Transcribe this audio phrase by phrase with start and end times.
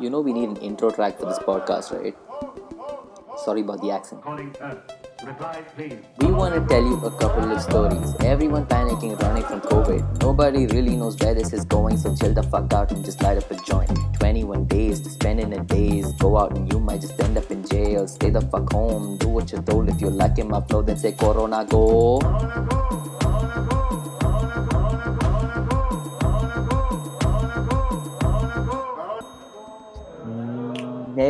[0.00, 2.16] You know we need an intro track for this podcast, right?
[3.44, 4.22] Sorry about the accent.
[4.22, 4.78] Calling Earth.
[5.24, 5.98] Reply, please.
[6.18, 8.14] We want to tell you a couple of stories.
[8.20, 10.20] Everyone panicking, running from COVID.
[10.20, 13.38] Nobody really knows where this is going, so chill the fuck out and just light
[13.38, 13.90] up a joint.
[14.18, 16.12] 21 days to spend in a daze.
[16.14, 18.06] Go out and you might just end up in jail.
[18.08, 19.88] Stay the fuck home, do what you're told.
[19.88, 22.18] If you're liking my flow, then say Corona go.
[22.20, 23.13] Mm, Hey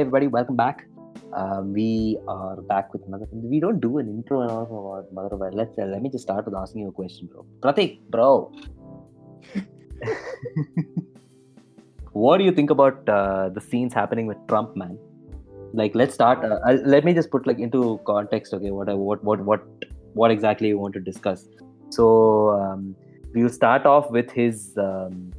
[0.04, 0.86] everybody, welcome back.
[1.32, 3.26] Um, we are back with another.
[3.32, 5.54] We don't do an intro and all for our mother of.
[5.54, 7.46] Let's uh, let me just start with asking you a question, bro.
[7.62, 8.52] Pratik, bro,
[12.12, 14.98] what do you think about uh, the scenes happening with Trump, man?
[15.72, 16.44] Like, let's start.
[16.44, 18.52] Uh, let me just put like into context.
[18.52, 19.62] Okay, what I what what what
[20.12, 21.48] what exactly you want to discuss.
[21.88, 22.94] So um,
[23.32, 25.32] we'll start off with his um,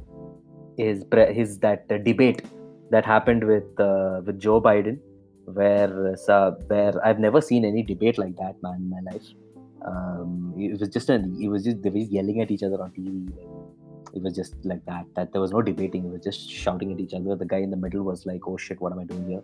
[0.76, 1.04] his
[1.40, 2.42] his that uh, debate
[2.90, 4.98] that happened with uh, with Joe Biden,
[5.44, 9.26] where uh, where I've never seen any debate like that, man, in my life.
[9.86, 12.80] Um, it was just an it was just they were just yelling at each other
[12.82, 13.30] on TV.
[14.14, 15.04] It was just like that.
[15.14, 16.06] That there was no debating.
[16.06, 17.36] It was just shouting at each other.
[17.36, 19.42] The guy in the middle was like, "Oh shit, what am I doing here?"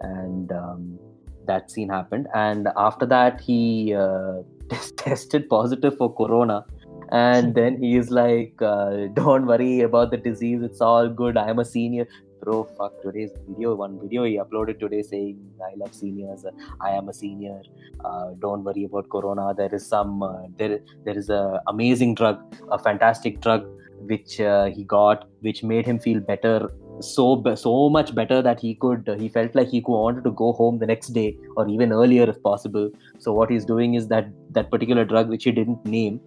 [0.00, 0.98] And um,
[1.46, 2.28] that scene happened.
[2.34, 4.42] And after that, he uh,
[4.96, 6.64] tested positive for corona.
[7.10, 10.62] And then he is like, uh, "Don't worry about the disease.
[10.62, 11.36] It's all good.
[11.36, 12.06] I am a senior."
[12.44, 15.36] Bro fuck today's video one video he uploaded today saying
[15.68, 16.44] i love seniors
[16.88, 17.60] i am a senior
[18.04, 21.42] uh, don't worry about corona there is some uh, there there is a
[21.74, 22.38] amazing drug
[22.70, 23.66] a fantastic drug
[24.12, 26.56] which uh, he got which made him feel better
[27.00, 27.24] so
[27.56, 30.86] so much better that he could he felt like he wanted to go home the
[30.86, 32.90] next day or even earlier if possible.
[33.18, 36.20] So what he's doing is that that particular drug which he didn't name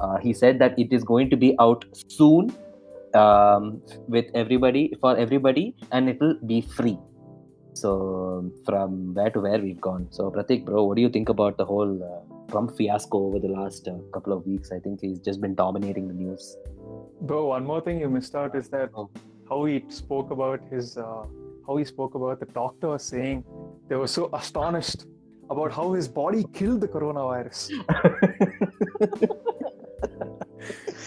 [0.00, 2.54] uh, he said that it is going to be out soon
[3.14, 6.98] um, with everybody for everybody and it will be free
[7.72, 7.90] so
[8.66, 11.64] from where to where we've gone so pratik bro what do you think about the
[11.72, 15.40] whole uh, trump fiasco over the last uh, couple of weeks i think he's just
[15.40, 16.56] been dominating the news
[17.20, 19.08] Bro, one more thing you missed out is that Oh.
[19.48, 21.24] how he spoke about his, uh,
[21.66, 23.44] how he spoke about the doctor saying
[23.88, 25.06] they were so astonished
[25.50, 27.70] about how his body killed the coronavirus.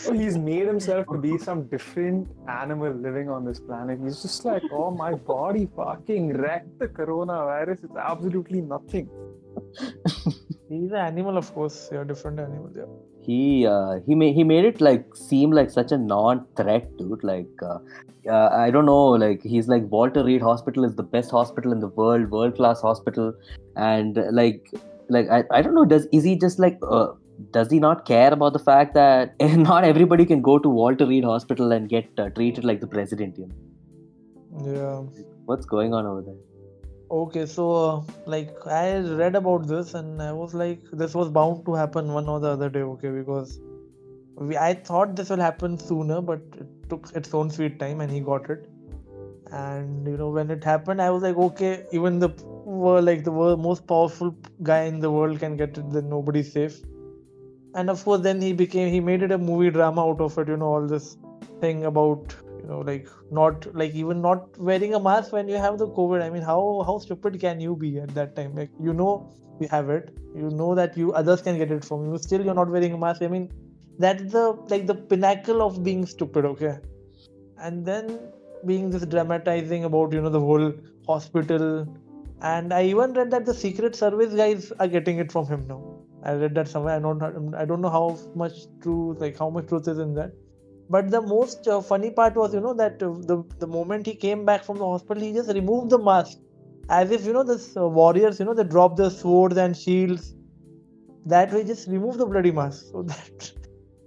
[0.07, 4.00] So he's made himself to be some different animal living on this planet.
[4.01, 7.84] He's just like, oh, my body fucking wrecked the coronavirus.
[7.84, 9.09] It's absolutely nothing.
[10.69, 11.90] He's an animal, of course.
[11.91, 12.72] You're yeah, different animal.
[12.78, 12.85] Yeah.
[13.28, 17.63] he uh, he made he made it like seem like such a non-threat dude like
[17.69, 17.79] uh,
[18.35, 21.81] uh, i don't know like he's like walter reed hospital is the best hospital in
[21.85, 23.34] the world world class hospital
[23.88, 24.72] and uh, like
[25.09, 27.07] like I, I don't know does is he just like uh,
[27.52, 29.36] does he not care about the fact that
[29.70, 33.38] not everybody can go to walter reed hospital and get uh, treated like the president
[33.38, 33.58] you know
[34.74, 35.24] Yeah.
[35.46, 36.40] what's going on over there
[37.09, 41.66] Okay, so uh, like I read about this and I was like, this was bound
[41.66, 42.81] to happen one or the other day.
[42.81, 43.62] Okay, because
[44.36, 48.12] we I thought this will happen sooner, but it took its own sweet time and
[48.12, 48.68] he got it.
[49.52, 52.30] And you know when it happened, I was like, okay, even the
[52.66, 56.81] were like the most powerful guy in the world can get it, then nobody's safe.
[57.78, 60.48] And of course, then he became he made it a movie drama out of it.
[60.52, 61.18] You know all this
[61.62, 63.08] thing about you know like
[63.40, 66.24] not like even not wearing a mask when you have the covid.
[66.28, 68.56] I mean how how stupid can you be at that time?
[68.62, 69.12] Like you know
[69.60, 70.10] you have it.
[70.36, 72.18] You know that you others can get it from you.
[72.24, 73.22] Still you're not wearing a mask.
[73.22, 73.48] I mean
[74.00, 76.74] that's the like the pinnacle of being stupid okay?
[77.60, 78.20] And then
[78.66, 80.74] being this dramatizing about you know the whole
[81.08, 81.72] hospital.
[82.42, 85.97] And i even read that the secret service guys are getting it from him now
[86.28, 86.96] i read that somewhere.
[86.96, 90.32] I don't i don't know how much truth like how much truth is in that.
[90.90, 94.16] But the most uh, funny part was you know that uh, the the moment he
[94.16, 96.38] came back from the hospital he just removed the mask.
[96.90, 100.34] As if you know this uh, warriors you know they drop their swords and shields.
[101.26, 102.86] That way just remove the bloody mask.
[102.92, 103.52] So that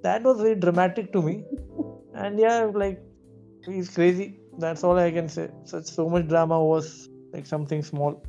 [0.03, 1.45] that was very dramatic to me.
[2.15, 3.01] And yeah like
[3.67, 4.29] he's crazy.
[4.59, 5.49] That's all i can say.
[5.65, 8.23] Such so much drama was like something small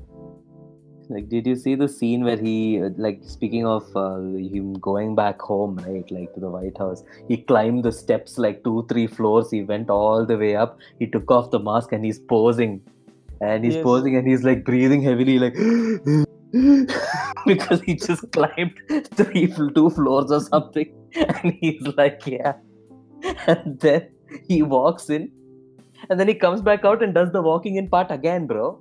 [1.13, 4.17] like did you see the scene where he uh, like speaking of uh,
[4.53, 8.63] him going back home right like to the white house he climbed the steps like
[8.63, 12.05] two three floors he went all the way up he took off the mask and
[12.05, 12.81] he's posing.
[13.43, 13.83] And he's Yes.
[13.83, 15.55] posing and he's like breathing heavily like
[17.47, 18.75] because he just climbed
[19.15, 19.47] three
[19.77, 20.91] two floors or something.
[21.15, 22.53] And he's like yeah.
[23.47, 24.09] And then
[24.47, 25.31] he walks in.
[26.09, 28.79] And then he comes back out and does the walking in part again bro.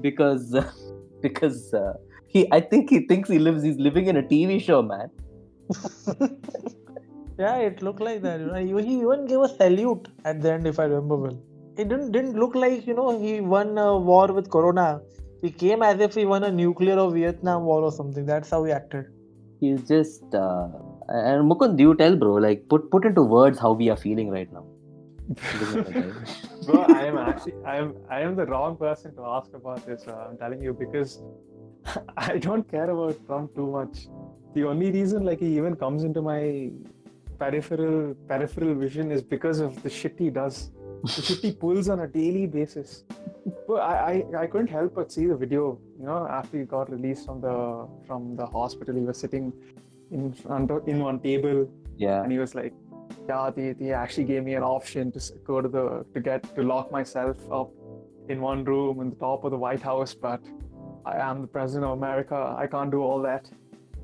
[0.00, 0.70] Because uh,
[1.28, 1.94] because uh,
[2.34, 5.08] he i think he thinks he lives he's living in a tv show man
[7.44, 10.72] yeah it looked like that you know he even gave a salute at the end
[10.72, 11.38] if i remember well
[11.76, 15.00] it didn't didn't look like you know he won a war with Corona.
[15.42, 18.24] He came as if he won a nuclear or Vietnam war or something.
[18.24, 19.06] That's how he acted.
[19.60, 20.68] He's just uh,
[21.08, 22.34] and Mukund, do you tell, bro.
[22.34, 24.64] Like put put into words how we are feeling right now.
[26.66, 30.06] Bro, I am actually I am I am the wrong person to ask about this.
[30.06, 31.20] Uh, I'm telling you because
[32.16, 34.06] I don't care about Trump too much.
[34.54, 36.70] The only reason like he even comes into my
[37.40, 40.70] peripheral peripheral vision is because of the shit he does.
[41.02, 43.04] The shit he pulls on a daily basis.
[43.66, 46.90] But I, I, I couldn't help but see the video, you know, after he got
[46.90, 48.94] released from the from the hospital.
[48.94, 49.52] He was sitting
[50.12, 52.22] in front of, in one table yeah.
[52.22, 52.72] and he was like
[53.28, 56.62] yeah they, they actually gave me an option to go to the to get to
[56.62, 57.70] lock myself up
[58.28, 60.40] in one room in the top of the white house but
[61.04, 62.38] i am the president of america.
[62.58, 63.48] I can't do all that.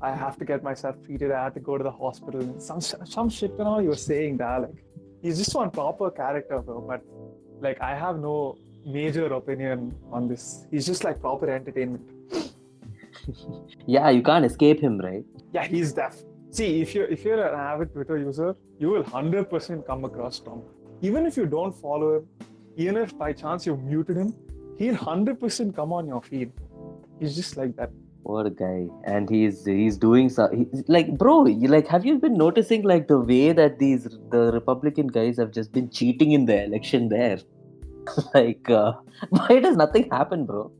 [0.01, 1.31] I have to get myself treated.
[1.31, 2.41] I had to go to the hospital.
[2.41, 4.83] And some some shit and all he was saying that like
[5.21, 7.01] he's just one proper character bro but
[7.65, 10.65] like i have no major opinion on this.
[10.71, 12.09] He's just like proper entertainment.
[13.85, 15.23] Yeah, you can't escape him, right?
[15.53, 16.17] Yeah, he's deaf.
[16.57, 20.39] See, if you're if you're an avid Twitter user, you will hundred percent come across
[20.39, 20.61] Tom.
[21.01, 22.27] Even if you don't follow him,
[22.75, 24.35] even if by chance you've muted him,
[24.77, 26.51] he'll hundred percent come on your feed.
[27.19, 27.89] He's just like that.
[28.21, 28.85] What a guy!
[29.05, 30.47] And he's he's doing so
[30.87, 31.47] like, bro.
[31.47, 35.51] You, like, have you been noticing like the way that these the Republican guys have
[35.51, 37.39] just been cheating in the election there?
[38.35, 38.93] like, uh,
[39.29, 40.71] why does nothing happen, bro?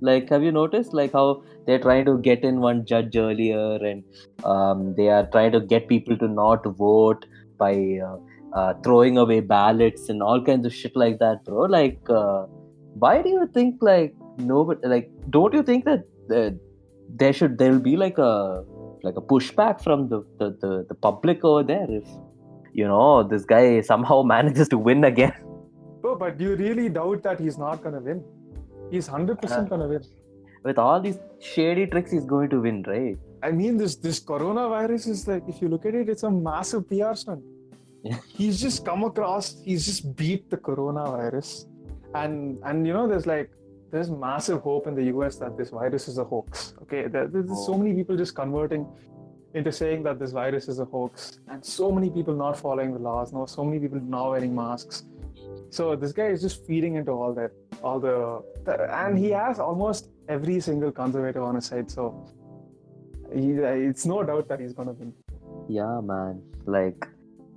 [0.00, 4.04] Like, have you noticed like how they're trying to get in one judge earlier, and
[4.44, 7.26] um, they are trying to get people to not vote
[7.58, 8.16] by uh,
[8.52, 11.62] uh, throwing away ballots and all kinds of shit like that, bro.
[11.62, 12.46] Like, uh,
[12.94, 15.10] why do you think like nobody like?
[15.30, 16.04] Don't you think that
[16.34, 16.50] uh,
[17.08, 18.64] there should there will be like a
[19.02, 22.08] like a pushback from the, the the the public over there if
[22.72, 25.32] you know this guy somehow manages to win again?
[26.02, 28.24] But do you really doubt that he's not gonna win?
[28.90, 30.02] He's hundred Uh, percent gonna win.
[30.64, 33.16] With all these shady tricks, he's going to win, right?
[33.42, 36.88] I mean, this this coronavirus is like, if you look at it, it's a massive
[36.88, 37.44] PR stunt.
[38.02, 38.18] Yeah.
[38.28, 41.66] He's just come across, he's just beat the coronavirus,
[42.14, 43.50] and and you know, there's like
[43.92, 46.74] there's massive hope in the US that this virus is a hoax.
[46.82, 47.78] Okay, there, there's so Oh.
[47.78, 48.86] many people just converting
[49.54, 52.98] into saying that this virus is a hoax, and so many people not following the
[53.10, 53.32] laws.
[53.32, 55.04] No, so many people not wearing masks.
[55.70, 57.52] So this guy is just feeding into all that,
[57.82, 61.90] all the, the and he has almost every single conservative on his side.
[61.90, 62.26] So
[63.34, 65.12] he, it's no doubt that he's gonna win.
[65.68, 66.42] Yeah, man.
[66.64, 67.06] Like,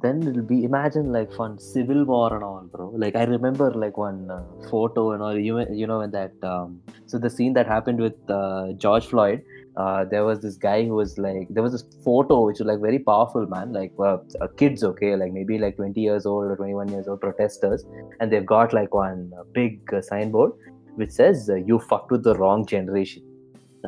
[0.01, 2.89] then it'll be imagine like fun civil war and all, bro.
[2.89, 5.37] Like I remember like one uh, photo and all.
[5.37, 6.81] You you know when that um.
[7.05, 9.43] So the scene that happened with uh, George Floyd.
[9.77, 12.79] Uh, there was this guy who was like there was this photo which was like
[12.81, 16.57] very powerful man like uh, uh, kids okay like maybe like 20 years old or
[16.57, 17.85] 21 years old protesters
[18.19, 20.51] and they've got like one uh, big uh, signboard
[20.95, 23.23] which says uh, you fucked with the wrong generation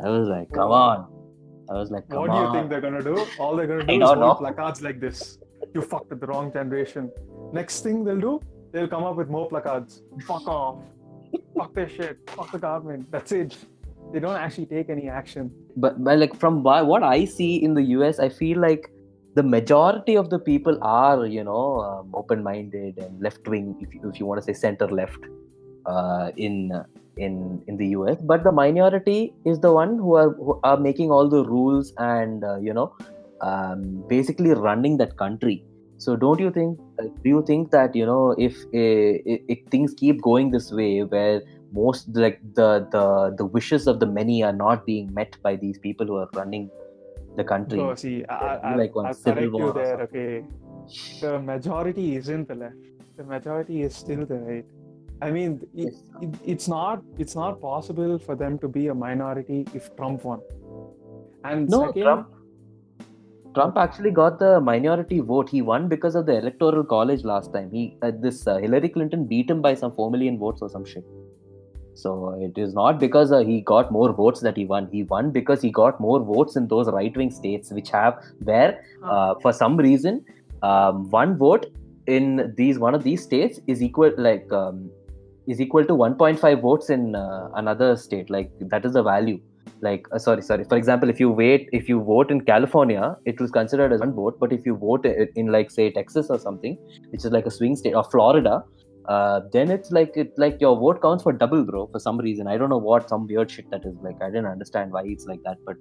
[0.05, 1.05] i was like come on
[1.69, 2.53] i was like come What do you on.
[2.53, 3.17] think they're gonna do?
[3.37, 5.37] All they're gonna do is hold placards like this.
[5.73, 7.11] You fucked with the wrong generation.
[7.51, 8.39] Next thing they'll do,
[8.71, 10.01] they'll come up with more placards.
[10.27, 10.77] Fuck off.
[11.57, 12.17] Fuck this shit.
[12.29, 13.11] Fuck the government.
[13.11, 13.57] That's it.
[14.11, 15.51] They don't actually take any action.
[15.75, 18.91] But, but like from what I see in the US, I feel like
[19.35, 24.19] the majority of the people are you know um, open-minded and left-wing, if you, if
[24.19, 25.19] you want to say center-left,
[25.85, 26.71] uh, in
[27.17, 28.17] in in the US.
[28.21, 32.43] But the minority is the one who are who are making all the rules and
[32.43, 32.95] uh, you know
[33.41, 35.63] um, basically running that country.
[35.97, 36.79] So don't you think?
[36.99, 40.71] uh, Do you think that you know if, uh, if if things keep going this
[40.71, 41.41] way, where
[41.79, 43.05] most like the the
[43.37, 46.69] the wishes of the many are not being met by these people who are running
[47.35, 47.81] the country.
[47.95, 50.01] See, I, I, like one I'll civil war you there.
[50.01, 50.45] Okay,
[51.21, 52.75] the majority isn't the left.
[53.17, 54.65] The majority is still the right.
[55.21, 56.03] I mean, it, Yes.
[56.21, 60.41] it, it's not it's not possible for them to be a minority if Trump won.
[61.43, 62.27] And No, second, Trump.
[63.55, 65.49] Trump actually got the minority vote.
[65.49, 67.69] He won because of the electoral college last time.
[67.71, 70.85] He uh, this uh, Hillary Clinton beat him by some four million votes or some
[70.85, 71.05] shit.
[71.95, 74.89] So it is not because uh, he got more votes that he won.
[74.91, 79.35] He won because he got more votes in those right-wing states, which have where uh,
[79.41, 80.25] for some reason
[80.61, 81.67] um, one vote
[82.07, 84.89] in these one of these states is equal like um,
[85.47, 88.29] is equal to 1.5 votes in uh, another state.
[88.29, 89.39] Like that is the value
[89.81, 93.39] like uh, sorry sorry for example if you wait if you vote in california it
[93.41, 95.05] was considered as one vote but if you vote
[95.41, 96.77] in like say texas or something
[97.11, 98.63] which is like a swing state or florida
[99.05, 102.47] uh, then it's like it like your vote counts for double bro for some reason
[102.47, 105.25] i don't know what some weird shit that is like i didn't understand why it's
[105.25, 105.75] like that but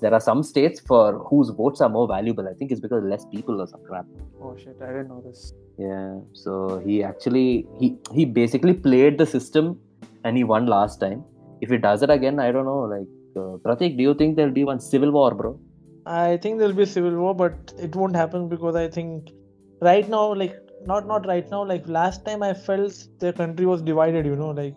[0.00, 3.24] there are some states for whose votes are more valuable i think it's because less
[3.26, 4.06] people or some crap
[4.44, 5.52] oh shit, I didn't know this.
[5.78, 6.18] Yeah.
[6.32, 9.78] So he actually he he basically played the system,
[10.24, 11.24] and he won last time.
[11.60, 12.80] If he does it again, I don't know.
[12.94, 15.58] Like uh, Pratik, do you think there'll be one civil war, bro?
[16.06, 19.30] I think there'll be a civil war, but it won't happen because I think
[19.80, 23.82] right now, like not not right now, like last time I felt the country was
[23.82, 24.74] divided, you know, like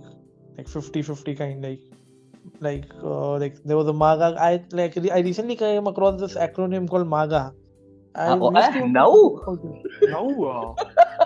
[0.57, 1.81] like 50-50 kind, like
[2.59, 4.35] like uh, like there was a MAGA.
[4.39, 7.53] I like re- I recently came across this acronym called MAGA.
[8.15, 9.07] I Uh, oh, used to- no.
[10.15, 10.75] No.
[10.79, 11.25] Uh,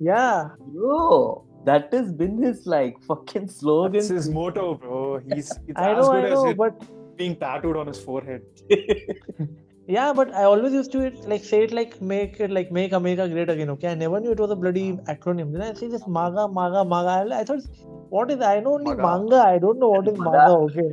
[0.00, 3.92] Yeah, Bro, that has been his like fucking slogan.
[3.94, 5.18] that's his motto, bro.
[5.18, 7.98] He's it's I as know, good I as know, it but being tattooed on his
[7.98, 8.42] forehead.
[9.88, 12.92] Yeah, but I always used to it, like say it like make it like make
[12.92, 13.70] America great again.
[13.70, 15.52] Okay, I never knew it was a bloody acronym.
[15.52, 17.34] Then I see this MAGA, MAGA, MAGA.
[17.34, 17.62] I thought,
[18.10, 18.40] what is?
[18.42, 19.02] I know only MAGA.
[19.02, 19.36] manga.
[19.36, 20.36] I don't know what is Maga.
[20.36, 20.52] MAGA.
[20.52, 20.88] Okay,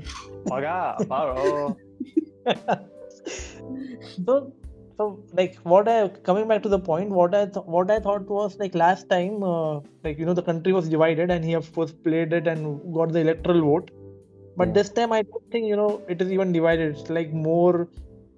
[1.09, 1.77] Maga, bro.
[4.25, 4.53] so
[4.97, 7.09] so like what I coming back to the point.
[7.09, 10.43] What I th- what I thought was like last time, uh, like you know the
[10.43, 13.91] country was divided and he of course played it and got the electoral vote.
[14.57, 14.73] But Yeah.
[14.73, 16.95] this time I don't think you know it is even divided.
[16.95, 17.89] It's like more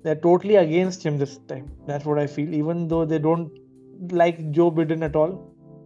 [0.07, 1.65] they're totally against him this time.
[1.85, 2.53] That's what I feel.
[2.53, 3.51] Even though they don't
[4.21, 5.33] like Joe Biden at all,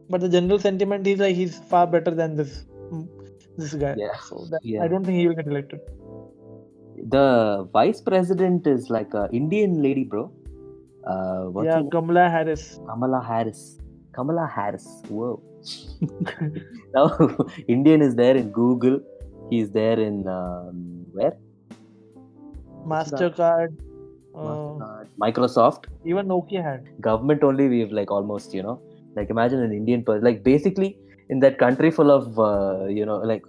[0.10, 2.66] but the general sentiment is like he's far better than this
[3.58, 3.96] this guy.
[3.98, 4.20] Yeah.
[4.30, 4.84] So that, Yeah.
[4.84, 5.80] I don't think he will get elected.
[7.16, 10.32] The vice president is like a Indian lady, bro.
[11.04, 11.82] Uh, what's yeah?
[11.92, 12.80] Kamala Harris.
[12.88, 13.62] Kamala Harris.
[14.14, 14.88] Kamala Harris.
[15.10, 15.42] Whoa.
[16.96, 17.06] now,
[17.68, 19.00] Indian is there in Google.
[19.50, 21.38] He's there in um, where?
[22.86, 23.80] Mastercard.
[24.34, 25.86] Uh, Microsoft.
[26.06, 26.88] even Nokia had.
[27.02, 27.68] Government only.
[27.68, 28.80] We've like almost, you know,
[29.16, 30.24] like imagine an Indian person.
[30.24, 30.98] Like basically,
[31.30, 33.44] in that country full of, uh, you know, like,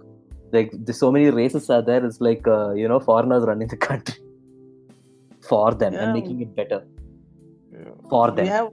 [0.51, 2.05] like there's so many races are there.
[2.05, 4.15] It's like, uh, you know, foreigners running the country
[5.49, 6.83] for them and making it better
[7.71, 7.93] Yeah.
[8.09, 8.45] for them.
[8.45, 8.69] We have,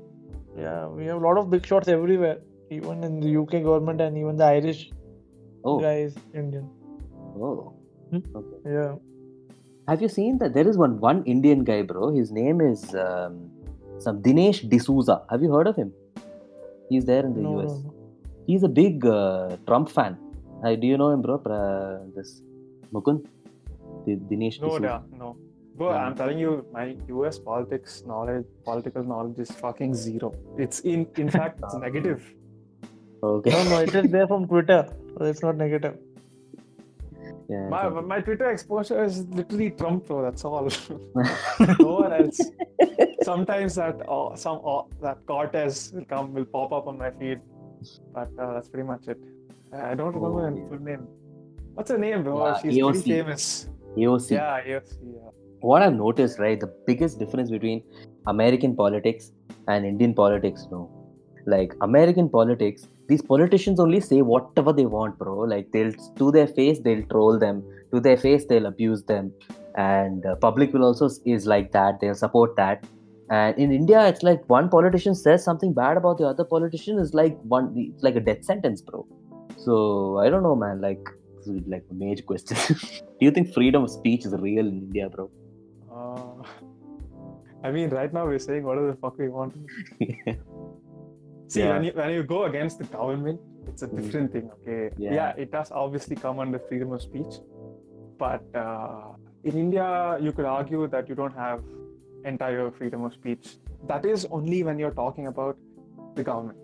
[0.58, 2.38] yeah, we have a lot of big shots everywhere.
[2.70, 4.90] Even in the UK government and even the Irish
[5.64, 6.68] Oh, guy is Indian.
[7.36, 7.74] oh.
[8.10, 8.18] Hmm?
[8.34, 8.58] Okay.
[8.74, 8.94] Yeah.
[9.90, 12.10] Have you seen that there is one one Indian guy, bro?
[12.16, 13.34] His name is um,
[14.04, 15.16] some Dinesh D'Souza.
[15.30, 15.92] Have you heard of him?
[16.88, 17.70] He's there in the No, US.
[17.70, 17.94] no, no.
[18.46, 20.16] He's a big uh, Trump fan.
[20.64, 21.38] Hi, do you know him, bro?
[21.38, 22.42] Pra- this
[22.92, 23.26] Mukund,
[24.06, 24.80] Di- Dinesh No, D'Souza.
[24.86, 25.36] da, no.
[25.76, 26.04] Bro, Yeah.
[26.04, 26.84] I'm telling you, my
[27.16, 30.32] US politics knowledge, political knowledge is fucking zero.
[30.66, 32.22] It's in, in fact, it's negative.
[33.22, 33.50] Okay.
[33.50, 34.80] No, no, it is there from Twitter.
[35.18, 35.96] So it's not negative.
[37.50, 40.22] Yeah, My, my Twitter exposure is literally Trump, bro.
[40.22, 40.68] That's all.
[41.80, 42.40] no one else.
[43.22, 47.40] Sometimes that uh, some uh, that Cortez will come, will pop up on my feed,
[48.14, 49.18] but uh, that's pretty much it.
[49.72, 50.68] I don't remember Oh, her yeah.
[50.68, 51.08] full name.
[51.74, 52.46] What's her name, bro?
[52.46, 52.92] Yeah, She's AOC.
[52.92, 53.68] pretty famous.
[53.96, 54.30] AOC.
[54.30, 54.96] Yeah, AOC.
[55.02, 55.30] Yeah.
[55.60, 57.82] What I've noticed, right, the biggest difference between
[58.26, 59.32] American politics
[59.68, 60.88] and Indian politics, no.
[61.50, 65.38] Like American politics, these politicians only say whatever they want, bro.
[65.40, 67.62] Like they'll to their face, they'll troll them.
[67.92, 69.32] To their face, they'll abuse them.
[69.76, 72.00] And uh, public will also is like that.
[72.00, 72.84] They'll support that.
[73.30, 77.14] And in India, it's like one politician says something bad about the other politician is
[77.14, 79.06] like one, it's like a death sentence, bro.
[79.56, 80.80] So I don't know, man.
[80.80, 81.08] Like,
[81.66, 82.56] like a major question.
[83.18, 85.30] Do you think freedom of speech is real in India, bro?
[85.92, 86.42] Uh,
[87.64, 89.54] I mean, right now we're saying whatever the fuck we want.
[91.52, 91.72] See, Yeah.
[91.74, 93.40] when you when you go against the government,
[93.70, 93.96] it's a Mm.
[94.00, 94.50] different thing.
[94.56, 94.82] Okay.
[95.06, 95.32] Yeah.
[95.44, 97.38] it does obviously come under freedom of speech,
[98.24, 99.08] but uh,
[99.50, 99.86] in India,
[100.26, 101.62] you could argue that you don't have
[102.32, 103.56] entire freedom of speech.
[103.92, 105.56] That is only when you're talking about
[106.14, 106.58] the government,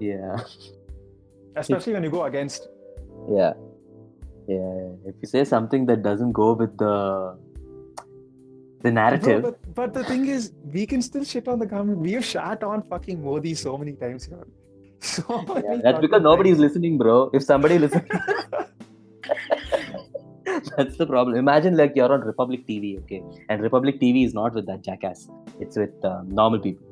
[0.00, 0.36] yeah.
[1.62, 2.68] especially when you go against.
[3.28, 3.54] Yeah.
[4.46, 5.10] Yeah.
[5.10, 6.94] If you say something that doesn't go with the
[8.84, 11.98] the narrative, but, but the thing is, we can still shit on the government.
[11.98, 14.46] We have shat on fucking Modi so many times here.
[15.00, 17.30] So yeah, that's because nobody is listening, bro.
[17.34, 18.04] If somebody listens,
[20.76, 21.36] that's the problem.
[21.36, 25.28] Imagine like you're on Republic TV, okay, and Republic TV is not with that jackass.
[25.60, 26.86] It's with um, normal people,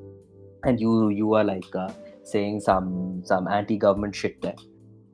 [0.64, 1.88] and you you are like uh,
[2.34, 4.60] saying some some anti-government shit there.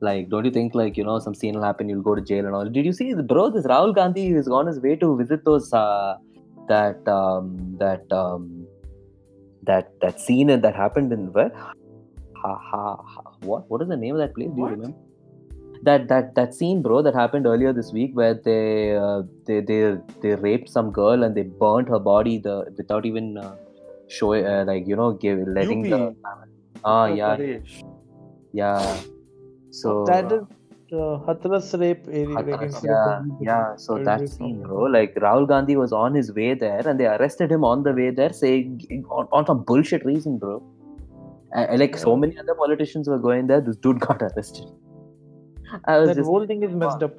[0.01, 1.89] Like, don't you think like you know some scene will happen?
[1.89, 2.69] You'll go to jail and all.
[2.79, 3.49] Did you see, bro?
[3.49, 6.15] This Rahul Gandhi has gone his way to visit those uh,
[6.69, 8.67] that um, that um,
[9.63, 11.51] that that scene that happened in where?
[12.41, 14.49] Ha, ha, ha, what what is the name of that place?
[14.49, 14.71] Do you What?
[14.71, 14.97] remember?
[15.83, 19.97] That that that scene, bro, that happened earlier this week where they uh, they they
[20.21, 23.55] they raped some girl and they burnt her body the without even uh,
[24.07, 26.01] showing uh, like you know give letting the
[26.83, 27.37] ah Uttar yeah
[28.53, 28.97] yeah
[29.71, 30.43] so that is
[30.93, 32.27] uh, Hathras rape area.
[32.27, 33.75] Hathras, yeah, yeah.
[33.75, 34.83] So that scene, bro.
[34.83, 38.09] Like Rahul Gandhi was on his way there, and they arrested him on the way
[38.11, 40.61] there, saying on, on some bullshit reason, bro.
[41.55, 43.61] I- like so many other politicians were going there.
[43.61, 44.65] This dude got arrested.
[45.85, 47.13] I was That just whole thing is messed up.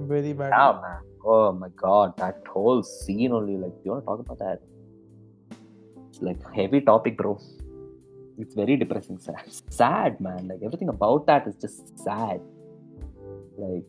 [0.00, 0.50] Very bad.
[0.50, 1.00] yeah, man.
[1.24, 3.56] Oh my god, that whole scene only.
[3.56, 4.60] Like, you want to talk about that?
[6.08, 7.38] It's like heavy topic, bro.
[8.38, 9.18] It's very depressing.
[9.18, 10.48] Sad, sad, man.
[10.48, 12.40] Like everything about that is just sad.
[13.56, 13.84] Like,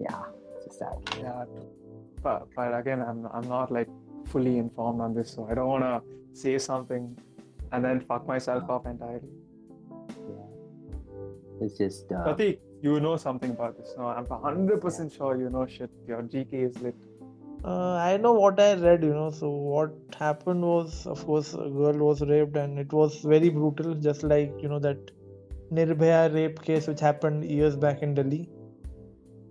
[0.00, 0.22] yeah,
[0.56, 0.96] it's just sad.
[1.18, 1.44] Yeah,
[2.22, 3.88] but but again, I'm I'm not like
[4.26, 6.02] fully informed on this, so I don't want to
[6.32, 7.16] say something
[7.72, 9.30] and then fuck myself up entirely.
[10.28, 11.62] Yeah.
[11.62, 12.10] It's just.
[12.12, 13.94] Uh, Pratik, you know something about this?
[13.96, 15.90] No, I'm hundred percent sure you know shit.
[16.06, 16.94] Your GK is lit.
[17.62, 19.30] Uh, I know what I read, you know.
[19.30, 23.94] So what happened was, of course, a girl was raped, and it was very brutal,
[23.94, 25.10] just like you know that
[25.72, 28.48] Nirbhaya rape case which happened years back in Delhi.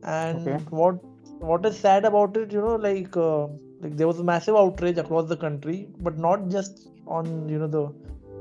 [0.03, 0.63] And Okay.
[0.69, 0.95] what
[1.39, 3.47] what is sad about it, you know, like uh,
[3.81, 7.67] like there was a massive outrage across the country, but not just on you know
[7.67, 7.93] the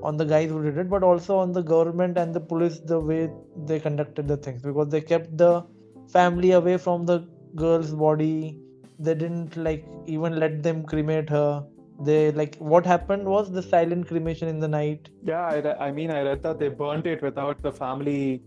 [0.03, 2.99] on the guys who did it, but also on the government and the police the
[3.01, 5.65] way they conducted the things because they kept the
[6.13, 7.19] family away from the
[7.57, 8.59] girl's body
[8.99, 11.65] they didn't like even let them cremate her
[11.99, 15.09] they like what happened was the silent cremation in the night.
[15.23, 18.43] Yeah, I, re- I mean, I read that they burnt it without the family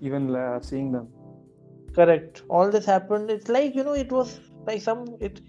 [0.00, 1.08] even uh, seeing them.
[1.94, 2.42] correct.
[2.48, 5.40] All this happened it's like you know it was like some it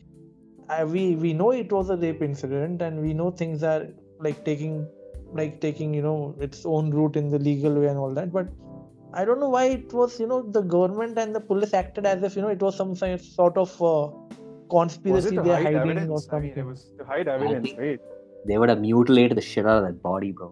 [0.69, 3.87] I, we we know it was a rape incident and we know things are
[4.19, 4.87] like taking
[5.33, 8.47] like taking you know its own route in the legal way and all that but
[9.13, 12.23] i don't know why it was you know the government and the police acted as
[12.23, 14.07] if you know it was some sort of uh,
[14.77, 16.27] conspiracy it they're hide hiding or evidence?
[16.27, 17.99] I something mean, it was to hide evidence, right?
[18.49, 20.47] they would have mutilated the shit out of that body, bro.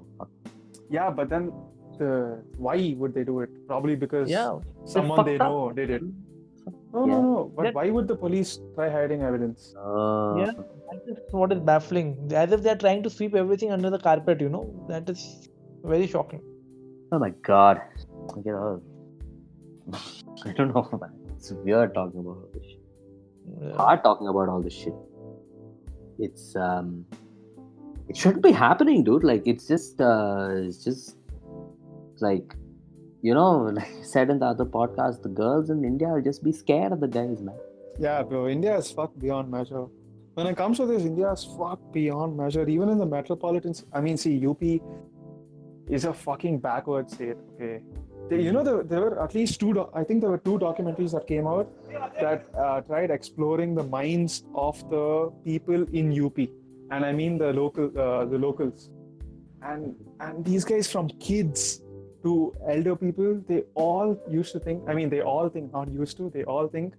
[0.97, 1.51] Yeah, but then
[1.99, 2.11] the
[2.67, 3.49] why would they do it?
[3.71, 4.59] Probably because yeah
[4.93, 5.51] someone they fucked up.
[5.51, 6.03] know did it.
[6.93, 7.13] No, Yeah.
[7.13, 7.51] no, no.
[7.57, 9.61] But That- why would the police try hiding evidence?
[9.77, 10.51] Uh, Yeah.
[10.91, 12.09] That is what is baffling.
[12.41, 14.63] As if they're trying to sweep everything under the carpet, you know.
[14.91, 15.23] That is
[15.93, 16.41] very shocking.
[17.11, 17.81] Oh my god.
[18.47, 18.81] Get out.
[20.45, 21.13] I don't know, man.
[21.35, 22.72] It's weird talking about this shit.
[23.61, 23.75] Yeah.
[23.75, 24.93] Hard talking about all this shit.
[26.19, 27.05] It's um,
[28.07, 29.23] it shouldn't be happening, dude.
[29.23, 31.17] Like it's just uh, it's just
[32.19, 32.55] like
[33.21, 36.43] you know, like I said in the other podcast, the girls in India will just
[36.43, 37.55] be scared of the guys, man.
[37.99, 38.47] Yeah, bro.
[38.47, 39.85] India is fucked beyond measure.
[40.33, 42.67] When it comes to this, India is fucked beyond measure.
[42.67, 44.61] Even in the metropolitan, I mean, see, UP
[45.89, 47.37] is a fucking backward state.
[47.55, 47.81] Okay,
[48.29, 49.73] they, you know, there, there were at least two.
[49.73, 51.69] doc- I think there were two documentaries that came out
[52.19, 56.37] that uh, tried exploring the minds of the people in UP,
[56.91, 58.89] and I mean the local, uh, the locals,
[59.61, 61.81] and and these guys from kids
[62.23, 64.83] to elder people, they all used to think.
[64.87, 66.29] I mean, they all think not used to.
[66.29, 66.93] They all think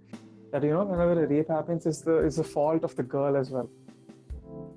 [0.53, 3.37] that you know whenever a rape happens is the is the fault of the girl
[3.37, 3.71] as well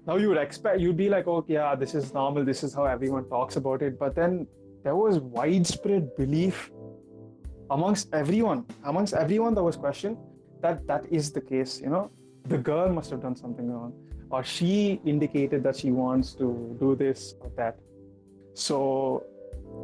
[0.08, 2.86] now you would expect you'd be like okay yeah this is normal this is how
[2.86, 4.00] everyone talks about it.
[4.00, 4.48] But then
[4.84, 6.72] there was widespread belief
[7.70, 10.18] amongst everyone amongst everyone that was questioned
[10.62, 12.10] that that is the case you know?
[12.46, 13.94] The girl must have done something wrong
[14.32, 17.78] or she indicated that she wants to do this or that.
[18.54, 19.24] So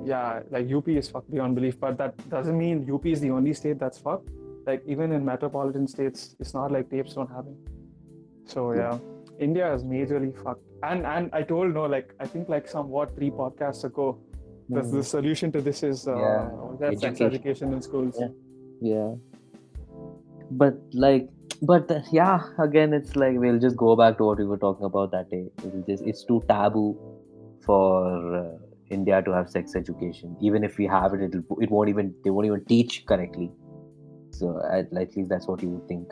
[0.05, 3.53] yeah like up is fucked beyond belief but that doesn't mean up is the only
[3.53, 4.29] state that's fucked.
[4.65, 7.57] Like even in metropolitan states it's not like tapes don't happen.
[8.45, 8.97] So yeah
[9.39, 13.15] india is majorly fucked and and i told no like i think like some what
[13.15, 14.17] three podcasts ago
[14.69, 14.91] the, Mm.
[14.91, 17.27] the solution to this is uh, Yeah, that's sex education.
[17.33, 18.29] education in schools Yeah.
[18.81, 19.15] Yeah.
[20.51, 21.29] But like,
[21.61, 24.85] but uh, yeah, again, it's like we'll just go back to what we were talking
[24.85, 25.49] about that day.
[25.65, 26.87] It'll just it's too taboo
[27.65, 28.57] for uh,
[28.89, 30.35] India to have sex education.
[30.41, 33.51] Even if we have it, it'll, it won't even they won't even teach correctly.
[34.31, 36.07] So at, at least that's what you would think.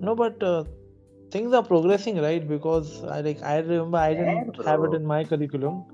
[0.00, 0.64] No, but uh,
[1.32, 2.46] things are progressing, right?
[2.46, 5.84] Because I like I remember I didn't have it in my curriculum,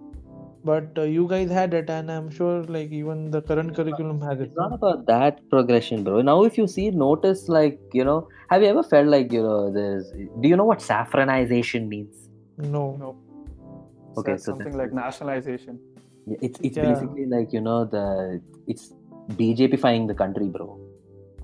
[0.64, 4.40] but uh, you guys had it, and I'm sure like even the current curriculum has
[4.40, 4.48] it.
[4.48, 6.22] It's not about that progression, bro.
[6.22, 9.72] Now, if you see, notice like you know, have you ever felt like you know,
[9.72, 10.10] there's.
[10.40, 12.28] Do you know what saffronization means?
[12.58, 12.96] No.
[12.96, 13.14] no
[14.16, 15.80] Okay, That's so something this like nationalization
[16.26, 16.88] Yeah, It's it's Yeah.
[16.88, 18.92] basically like you know the it's
[19.40, 20.68] BJPifying the country, bro.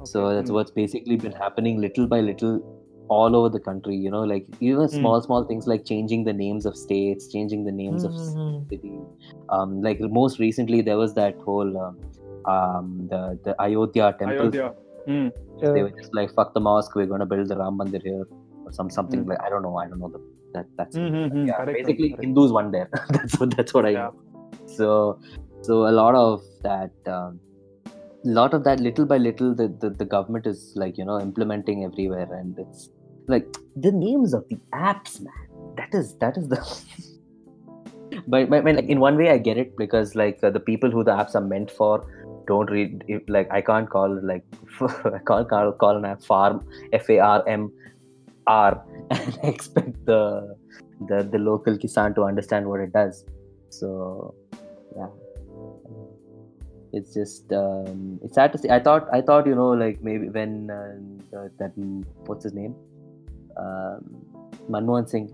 [0.04, 0.54] So that's Hmm.
[0.54, 2.60] what's basically been happening little by little
[3.08, 3.96] all over the country.
[3.96, 4.96] You know, like even Hmm.
[4.96, 8.68] small small things like changing the names of states, changing the names of Mhm.
[8.70, 9.06] cities.
[9.50, 11.98] Um, like most recently there was that whole um,
[12.54, 14.46] um the the Ayodhya temple.
[14.48, 14.74] Ayodhya.
[15.06, 15.28] Hmm.
[15.60, 16.94] They were just like fuck the mosque.
[16.94, 18.26] We're gonna build the Ram Mandir here
[18.66, 19.30] or some something Hmm.
[19.30, 19.76] like I don't know.
[19.76, 20.20] I don't know the
[20.54, 21.46] that that's Hmm, hmm, hmm.
[21.46, 22.24] yeah, Correct, basically correct.
[22.24, 22.88] Hindus won there.
[23.16, 24.10] that's what that's what I Yeah.
[24.66, 25.18] So
[25.62, 27.40] so a lot of that um,
[28.24, 31.84] lot of that little by little the, the the government is like you know implementing
[31.84, 32.88] everywhere and it's
[33.26, 35.32] like the names of the apps man.
[35.76, 36.56] That is that is the
[38.28, 40.90] but, but, but like in one way i get it because like uh, the people
[40.90, 42.06] who the apps are meant for
[42.46, 44.44] don't read if, like i can't call like
[44.80, 47.72] i can't call, call an app farm f-a-r-m
[48.46, 50.56] r and expect the
[51.08, 53.24] the the local kisan to understand what it does.
[53.70, 54.34] So
[54.96, 55.08] yeah.
[56.92, 58.70] It's just um, it's sad to see.
[58.70, 61.72] I thought i thought you know like maybe when uh, that
[62.26, 62.74] what's his name
[64.70, 65.28] manmohan singh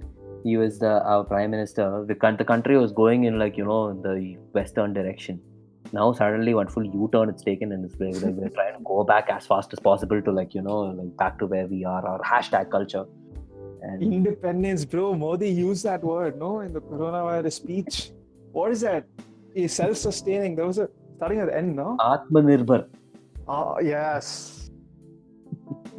[0.44, 3.92] he was the our prime minister the, the country was going in like you know
[4.06, 5.40] the western direction
[5.92, 9.28] now suddenly one full u-turn it's taken and it's like, we're trying to go back
[9.28, 12.20] as fast as possible to like you know like back to where we are our
[12.20, 13.06] hashtag culture
[13.82, 15.14] and Independence, bro.
[15.14, 18.12] Modi used that word, no, in the coronavirus speech.
[18.52, 19.06] What is that?
[19.54, 20.54] Is self-sustaining.
[20.54, 21.96] There was a starting at the end, no?
[21.98, 22.86] atmanirbhar
[23.48, 24.59] Ah, yes.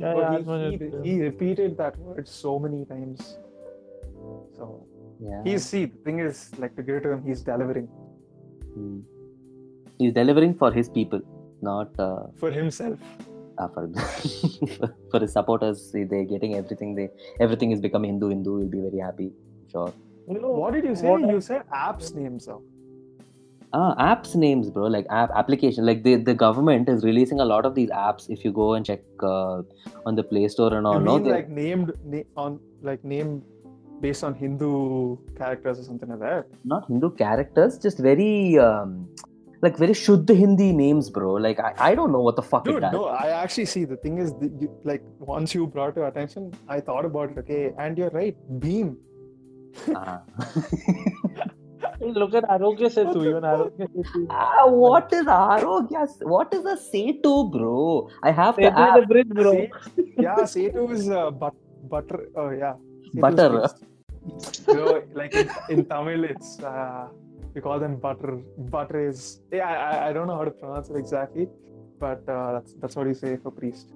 [0.04, 0.38] Yeah, yeah,
[0.70, 3.20] he, he, he repeated that word so many times.
[4.58, 4.68] So
[5.30, 5.82] yeah he's see.
[5.94, 7.88] The thing is, like to give it to him, he's delivering
[8.76, 9.00] Hmm.
[10.00, 11.22] he's delivering for his people
[11.70, 13.00] not uh, for himself.
[13.62, 13.82] uh, for
[15.12, 17.08] for his supporters they're getting everything they
[17.46, 19.28] everything is becoming hindu hindu will be very happy
[19.74, 19.92] sure
[20.34, 21.10] You know, What did you say?
[21.12, 22.44] what I- You said apps names.
[22.50, 22.56] So.
[23.74, 24.88] Ah, apps names, bro.
[24.88, 25.86] Like app application.
[25.86, 28.30] Like the the government is releasing a lot of these apps.
[28.30, 29.62] If you go and check uh,
[30.06, 33.42] on the Play Store and all, you mean they- like named na- on like name
[34.02, 36.48] based on Hindu characters or something like that?
[36.66, 39.08] not Hindu characters, just very um,
[39.62, 41.34] like very Shuddha Hindi names, bro.
[41.34, 43.96] Like I, I don't know what the fuck it Dude, no, I actually see the
[43.96, 47.38] thing is, the, you, like once you brought to attention, I thought about it.
[47.46, 48.98] Okay, and you're right, Beam.
[49.96, 50.22] Ah.
[52.02, 54.26] Look at Arogya Setu, even Arogya Setu.
[54.30, 56.08] Ah, what is Arogya?
[56.24, 58.10] What is a Setu, bro?
[58.24, 59.04] I have the Setu is app.
[59.04, 59.68] a bridge, bro.
[60.18, 61.54] Yeah, Setu is uh, but,
[61.90, 62.28] butter.
[62.36, 62.74] Oh yeah,
[63.14, 63.50] Setu Butter.
[63.62, 64.66] fixed.
[64.66, 67.08] So, like in, in Tamil, it's uh,
[67.54, 68.40] we call them butter.
[68.58, 69.70] Butter is yeah.
[69.70, 71.48] I, I don't know how to pronounce it exactly,
[72.00, 73.94] but uh, that's that's what you say for priest.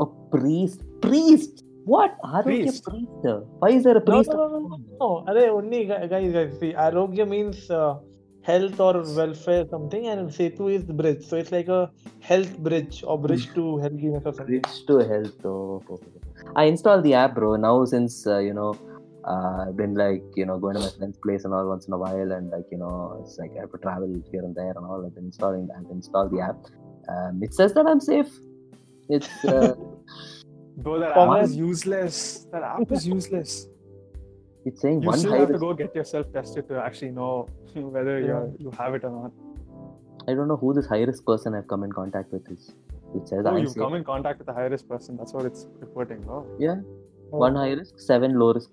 [0.00, 0.84] A priest.
[1.00, 1.64] Priest.
[1.92, 2.16] What?
[2.22, 2.84] Arogya Priest.
[2.84, 3.44] priest.
[3.60, 4.30] Why is there a No, priest?
[4.30, 5.32] no, no, no, no, no.
[5.32, 7.94] Arey, only gu- guys, guys, see, Arogya means uh,
[8.42, 11.24] health or welfare something, and Setu is bridge.
[11.24, 14.60] So it's like a health bridge or bridge to healthiness or something.
[14.60, 15.46] Bridge to health.
[15.46, 15.82] Oh.
[16.56, 17.56] I installed the app, bro.
[17.56, 18.70] Now since uh, you know,
[19.26, 21.94] uh, I've been like you know going to my friend's place and all once in
[21.94, 24.74] a while, and like you know, it's like I have to travel here and there
[24.76, 25.04] and all.
[25.06, 25.68] I've been installing.
[25.76, 26.58] I've installed the app.
[27.08, 28.30] Um, it says that I'm safe.
[29.08, 29.74] It's uh,
[30.82, 32.46] Bro, that app is useless.
[32.52, 33.66] That app is useless.
[34.64, 38.20] it's saying You one still have to go get yourself tested to actually know whether
[38.20, 39.32] you're, you have it or not.
[40.28, 42.74] I don't know who this high risk person I've come in contact with is.
[43.16, 45.16] It says Oh, you've come in contact with a high risk person.
[45.16, 46.24] That's what it's reporting.
[46.28, 46.46] Oh.
[46.60, 46.76] Yeah,
[47.30, 48.70] one high risk, seven low risk,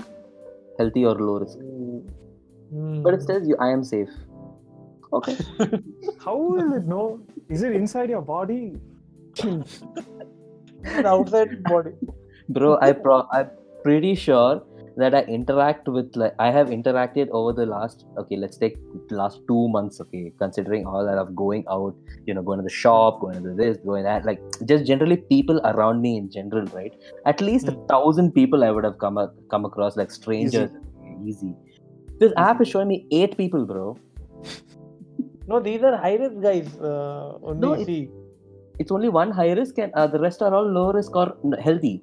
[0.78, 1.58] healthy or low risk.
[1.58, 3.02] Hmm.
[3.02, 4.10] But it says you, I am safe.
[5.14, 5.38] Okay.
[6.20, 7.22] How will it know?
[7.48, 8.74] Is it inside your body?
[10.94, 11.92] It's outside body.
[12.56, 13.48] bro i pro i'm
[13.84, 14.62] pretty sure
[15.02, 18.76] that i interact with like i have interacted over the last okay let's take
[19.10, 21.96] the last two months okay considering all that of going out
[22.28, 25.60] you know going to the shop going to this going that like just generally people
[25.72, 26.94] around me in general right
[27.34, 27.86] at least a Hmm.
[27.94, 30.72] thousand people i would have come a- come across like strangers
[31.30, 31.52] easy,
[32.20, 33.86] this app is showing me eight people bro
[35.50, 36.70] No, these are high risk guys.
[36.80, 38.10] Uh, only No, it- see.
[38.80, 41.28] It's only one high risk and uh, the rest are all low risk or
[41.68, 41.94] healthy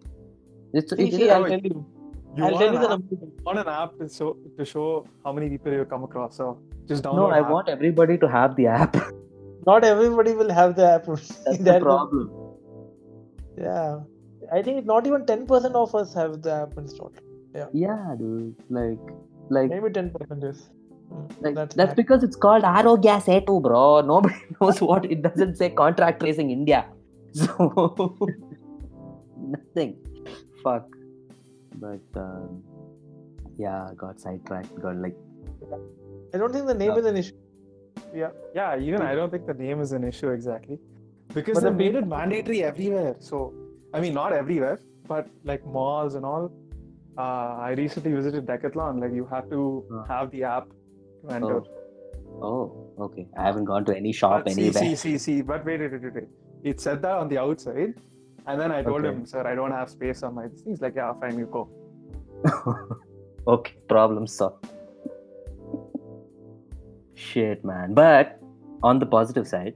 [0.72, 1.86] it's, See, it- see, I'll tell you.
[2.36, 3.16] You I'll tell you the app, number.
[3.46, 6.36] on an app to show, to show how many people you come across.
[6.38, 6.46] So
[6.88, 7.50] just download no i app.
[7.50, 8.96] want everybody to have the app
[9.66, 11.04] Not everybody will have the app.
[11.06, 12.30] that's the That- problem
[13.56, 14.00] Yeah.
[14.52, 17.18] I think not even 10% of us have the app installed.
[17.54, 17.66] Yeah.
[17.72, 18.56] Yeah, dude.
[18.70, 18.98] Like,
[19.50, 20.68] like, Maybe 10% is.
[21.40, 24.00] Like that's that's, because it's called Arogya Setu, bro.
[24.12, 26.86] Nobody knows what it doesn't say contract tracing India.
[27.34, 28.16] So
[29.36, 29.96] nothing.
[30.62, 30.86] Fuck.
[31.76, 32.62] But um,
[33.58, 34.80] yeah, got sidetracked.
[34.82, 35.16] Got like
[36.34, 36.98] I don't think the name Yeah.
[36.98, 37.36] is an issue.
[38.14, 40.78] Yeah, yeah, even I don't think the name is an issue exactly.
[41.34, 43.16] Because But they made it mandatory everywhere.
[43.20, 43.54] So,
[43.94, 46.50] I mean, not everywhere, but like malls and all.
[47.16, 47.22] Uh,
[47.68, 49.00] I recently visited Decathlon.
[49.00, 49.62] Like, you have to
[49.94, 50.04] Uh.
[50.12, 50.68] have the app
[51.30, 51.62] enter.
[52.42, 53.26] oh, okay.
[53.38, 54.72] I haven't gone to any shop But anywhere.
[54.72, 55.42] see, see, see.
[55.42, 56.28] But wait, wait, wait, wait.
[56.62, 57.94] It said that on the outside.
[58.46, 59.14] And then I told Okay.
[59.14, 60.80] him, sir, I don't have space on my things.
[60.80, 61.68] Like, yeah, fine, you go.
[63.46, 64.66] okay, problem solved.
[67.14, 67.94] Shit, man.
[67.94, 68.38] But
[68.82, 69.74] on the positive side,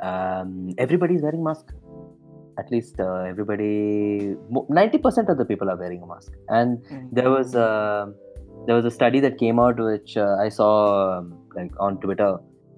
[0.00, 1.72] um, everybody's wearing mask.
[2.58, 4.34] At least uh, everybody,
[4.68, 6.32] ninety percent of the people are wearing a mask.
[6.48, 7.08] And Mm.
[7.12, 8.06] there was uh,
[8.68, 10.70] there was a study that came out which uh, I saw
[11.18, 12.32] um, like on Twitter,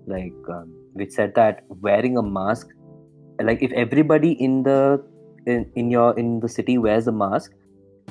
[0.06, 2.68] like um, which said that wearing a mask,
[3.42, 5.04] like if everybody in the
[5.46, 7.52] in, in your in the city wears a mask,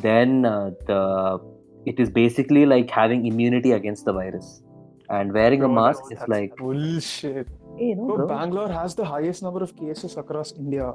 [0.01, 1.39] then uh, the
[1.85, 4.61] it is basically like having immunity against the virus.
[5.09, 7.47] And wearing a mask that's- is that's like, bullshit.
[7.77, 8.27] hey, no, Bro, bro.
[8.27, 10.93] Bangalore has the highest number of cases across India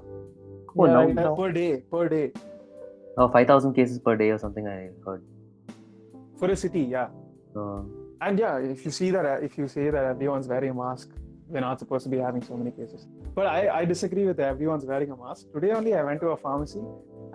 [0.76, 1.32] Oh, Yeah, no.
[1.32, 1.82] I per day.
[1.90, 2.32] Per day
[3.16, 5.22] Oh, 5,000 cases per day or something I heard.
[6.54, 6.82] City.
[6.96, 7.08] Yeah.
[7.56, 7.82] Uh,
[8.26, 11.08] And yeah, if you see that, if you say that everyone's wearing a mask,
[11.48, 13.00] we're not supposed to be having so many cases.
[13.38, 15.42] But I, I disagree with everyone's wearing a mask.
[15.56, 16.82] Today only I went to a pharmacy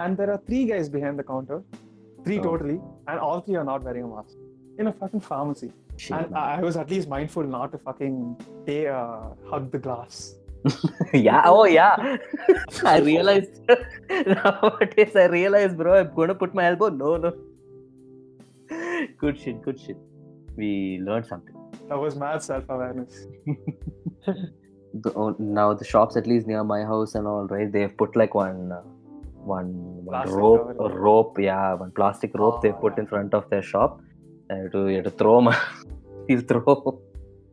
[0.03, 1.57] and there are three guys behind the counter,
[2.25, 2.43] three Oh.
[2.47, 2.77] totally,
[3.09, 4.35] and all three are not wearing a mask
[4.79, 5.69] in a fucking pharmacy.
[5.97, 6.41] shit, And man.
[6.57, 8.15] I was at least mindful not to fucking
[8.65, 10.17] take, uh, hug the glass.
[11.13, 12.17] yeah, oh yeah.
[12.95, 13.61] I realized
[14.09, 15.15] nowadays.
[15.15, 15.93] I realized, bro.
[15.99, 16.89] I'm gonna put my elbow.
[16.89, 17.31] No, no.
[19.17, 19.61] Good shit.
[19.61, 19.97] Good shit.
[20.55, 21.55] We learned something.
[21.87, 23.27] That was mad self-awareness.
[24.91, 27.71] The, now the shops, at least near my house and all, right?
[27.71, 28.81] They've put like one, uh,
[29.35, 29.67] one,
[30.03, 31.37] one rope, rope.
[31.39, 33.01] Yeah, one plastic rope Oh, they've put yeah.
[33.01, 34.01] in front of their shop.
[34.49, 35.41] And you have to, you have to throw.
[35.41, 35.55] My,
[36.27, 37.01] he'll throw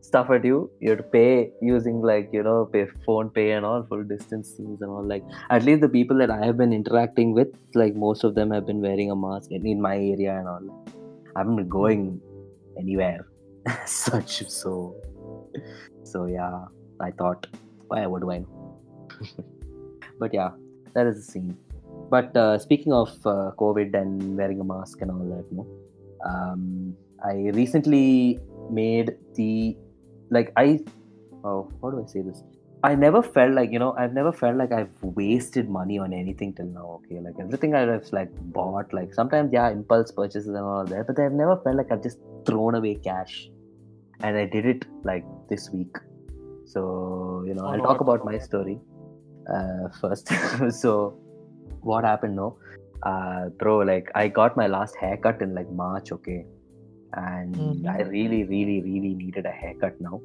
[0.01, 0.71] stuff at you.
[0.81, 4.53] You have to pay using like you know, pay phone pay and all, full distance
[4.53, 5.05] things and all.
[5.05, 8.51] Like at least the people that I have been interacting with, like most of them
[8.51, 10.87] have been wearing a mask in, in my area and all.
[11.37, 12.21] I haven't going
[12.79, 13.27] anywhere
[13.85, 14.49] such.
[14.49, 14.97] So,
[16.03, 16.65] so yeah,
[16.99, 17.47] I thought,
[17.89, 18.05] why?
[18.05, 18.43] Do I
[20.21, 20.51] but yeah,
[20.95, 21.57] that is the scene.
[22.09, 25.47] But uh, speaking of uh, COVID and wearing a mask and all that,
[26.27, 28.39] um, I recently
[28.71, 29.77] made the
[30.31, 30.81] like I
[31.45, 32.43] oh how do I say this?
[32.87, 36.53] I never felt like you know I've never felt like I've wasted money on anything
[36.55, 36.89] till now.
[36.99, 41.19] Okay, like everything I've like bought, like sometimes yeah, impulse purchases and all that, but
[41.19, 42.19] I've never felt like I've just
[42.51, 43.35] thrown away cash,
[44.21, 45.97] and I did it like this week.
[46.75, 48.79] So you know I'll talk about my story
[49.53, 50.33] uh, first.
[50.83, 50.95] so
[51.81, 52.37] what happened?
[52.37, 52.57] No,
[53.03, 56.13] uh, bro, like I got my last haircut in like March.
[56.13, 56.41] Okay,
[57.15, 57.93] and Mhm.
[57.99, 60.21] I really, really, really needed a haircut now.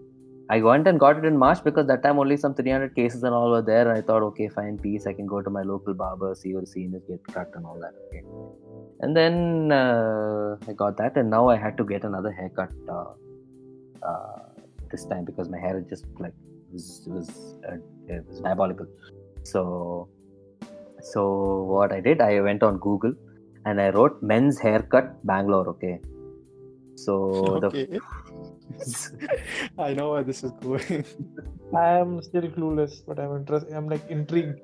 [0.55, 3.33] I went and got it in March because that time only some 300 cases and
[3.33, 3.87] all were there.
[3.87, 5.07] And I thought, okay, fine, peace.
[5.07, 7.93] I can go to my local barber, see scene is, get cut and all that.
[8.07, 8.23] Okay.
[8.99, 13.13] And then uh, I got that, and now I had to get another haircut uh,
[14.09, 14.39] uh,
[14.91, 16.33] this time because my hair just like
[16.71, 17.29] was was,
[17.67, 18.87] uh, it was diabolical.
[19.43, 20.09] So,
[21.01, 23.13] so what I did, I went on Google
[23.65, 25.69] and I wrote men's haircut Bangalore.
[25.69, 25.99] Okay.
[26.95, 27.99] So the Okay.
[29.77, 31.05] I know where this is going.
[31.75, 33.73] I am still clueless, but I'm interested.
[33.73, 34.59] I'm like intrigued.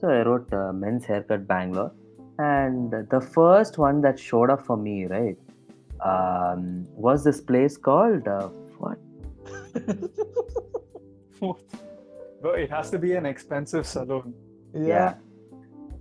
[0.00, 1.92] So I wrote uh, men's haircut Bangalore,
[2.38, 5.38] and the first one that showed up for me, right,
[6.04, 8.48] um, was this place called uh,
[8.78, 8.98] what?
[12.42, 14.34] Bro, it has to be an expensive salon.
[14.74, 15.14] yeah.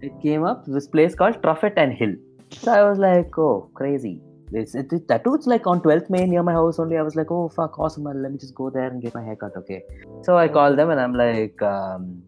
[0.02, 2.16] It came up this place called Truefitt and Hill.
[2.52, 4.20] So I was like, oh, crazy.
[4.56, 6.98] It's, it, it's like on 12th Main near my house only.
[6.98, 8.04] I was like, oh, fuck, awesome.
[8.04, 9.52] Let me just go there and get my haircut.
[9.58, 9.84] Okay.
[10.24, 12.24] So I called them and I'm like, um,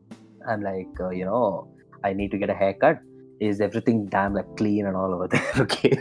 [0.47, 1.69] I'm like, uh, you know,
[2.03, 2.99] I need to get a haircut.
[3.39, 5.51] Is everything damn like clean and all over there?
[5.57, 5.97] Okay.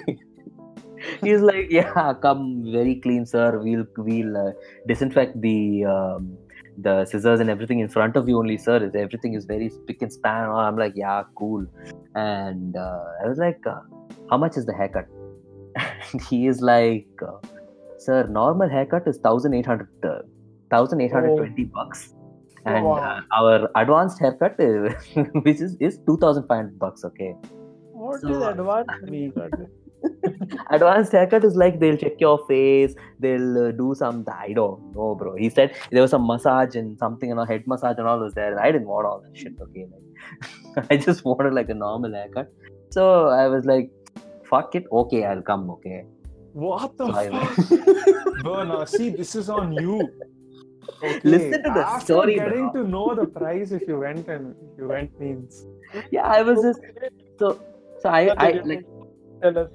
[1.22, 3.58] He's like, yeah, come very clean, sir.
[3.58, 4.52] We'll we'll uh,
[4.88, 6.36] disinfect the um,
[6.78, 8.82] the scissors and everything in front of you only, sir.
[8.82, 10.44] Is everything is very spick and span.
[10.44, 10.52] And.
[10.52, 11.66] I'm like, yeah, cool.
[12.14, 13.80] And uh, I was like, uh,
[14.30, 15.06] how much is the haircut?
[16.12, 17.38] And he is like, uh,
[17.98, 20.18] sir, normal haircut is thousand eight hundred, uh,
[20.70, 22.12] thousand eight hundred twenty bucks.
[22.64, 22.94] And Wow.
[22.96, 24.92] uh, our advanced haircut, is,
[25.48, 27.04] which is is two thousand five hundred bucks.
[27.04, 27.34] Okay.
[27.92, 29.02] What So, is advanced?
[29.02, 29.32] Mean-
[30.70, 35.14] advanced haircut is like they'll check your face they'll uh, do some i don't know
[35.14, 38.20] bro he said there was some massage and something and a head massage and all
[38.20, 41.68] was there and i didn't want all that shit okay like i just wanted like
[41.68, 42.52] a normal haircut
[42.90, 43.90] so i was like
[44.50, 45.98] fuck it okay i'll come okay
[46.64, 47.56] What the So I fuck?
[48.44, 49.96] Bro, now see, this is on you.
[51.09, 51.20] Okay.
[51.32, 52.82] Listen to the After story, getting bro.
[52.85, 55.59] to know the price if you went and you went means.
[56.14, 56.80] yeah i was just
[57.42, 57.50] so
[58.04, 58.80] so i i like
[59.42, 59.68] Tell us.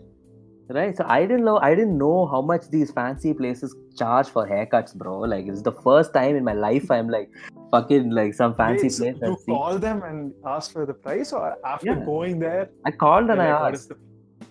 [0.77, 4.43] right so i didn't know i didn't know how much these fancy places charge for
[4.51, 7.29] haircuts bro like it's the first time in my life i'm like
[7.75, 11.33] fucking like some fancy Wait, so place you call them and ask for the price,
[11.39, 11.43] or
[11.75, 12.05] after Yeah.
[12.13, 12.63] going there?
[12.91, 13.91] i called and i you're asked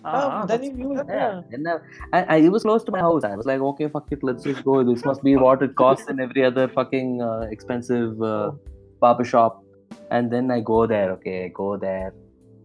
[0.01, 1.79] is Ah, Ah, then that's- you use Yeah, and uh,
[2.13, 3.23] I, I, it was close to my house.
[3.23, 4.83] I was like, okay, fuck it, let's just go.
[4.83, 8.51] This must be what it costs in every other fucking uh, expensive uh,
[8.99, 9.63] barber shop.
[10.09, 11.11] And then I go there.
[11.13, 12.13] Okay, I go there.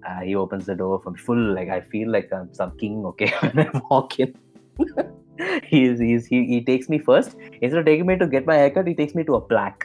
[0.08, 1.54] Uh, he opens the door for me full.
[1.54, 3.04] Like I feel like I'm some king.
[3.12, 4.34] Okay, when I walk in,
[5.64, 7.36] he's, he's he, he takes me first.
[7.60, 9.84] Instead of taking me to get my haircut, he takes me to a plaque.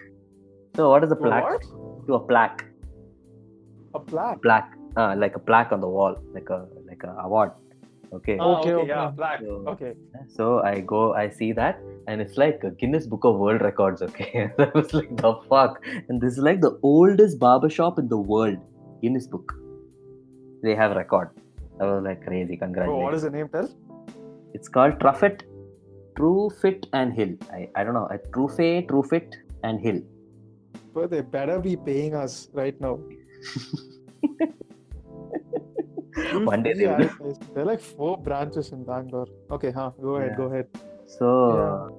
[0.76, 1.44] So what is a plaque?
[1.44, 2.08] what?
[2.08, 2.66] To a plaque.
[3.94, 4.42] A plaque.
[4.42, 4.72] Plaque.
[4.96, 6.68] Uh, like a plaque on the wall, like a
[7.04, 7.52] like a award.
[8.14, 8.38] Okay.
[8.40, 8.88] Ah, Okay, okay, okay.
[8.90, 9.40] yeah, black.
[9.40, 9.94] So- Okay.
[10.38, 14.02] So I go, I see that, and it's like a Guinness Book of World Records.
[14.02, 18.10] Okay, I was like, the fuck, and this is like the oldest barber shop in
[18.10, 18.58] the world.
[19.02, 19.54] Guinness Book.
[20.64, 21.30] They have record.
[21.80, 22.56] I was like crazy.
[22.58, 23.04] Bro, Congratulations.
[23.04, 23.48] what is the name?
[23.50, 23.70] Tell.
[24.54, 25.42] It's called Truffit,
[26.18, 27.36] True Fit and Hill.
[27.52, 28.08] I, I don't know.
[28.12, 30.02] A Truefitt, True Fit and Hill.
[30.94, 33.00] But they better be paying us right now.
[36.44, 36.94] One day they will.
[36.96, 37.44] advertised.
[37.54, 39.28] There are like four branches in Bangalore.
[39.52, 39.92] Okay, huh?
[40.02, 40.32] Go ahead.
[40.32, 40.38] Yeah.
[40.38, 40.68] Go ahead.
[41.08, 41.92] So,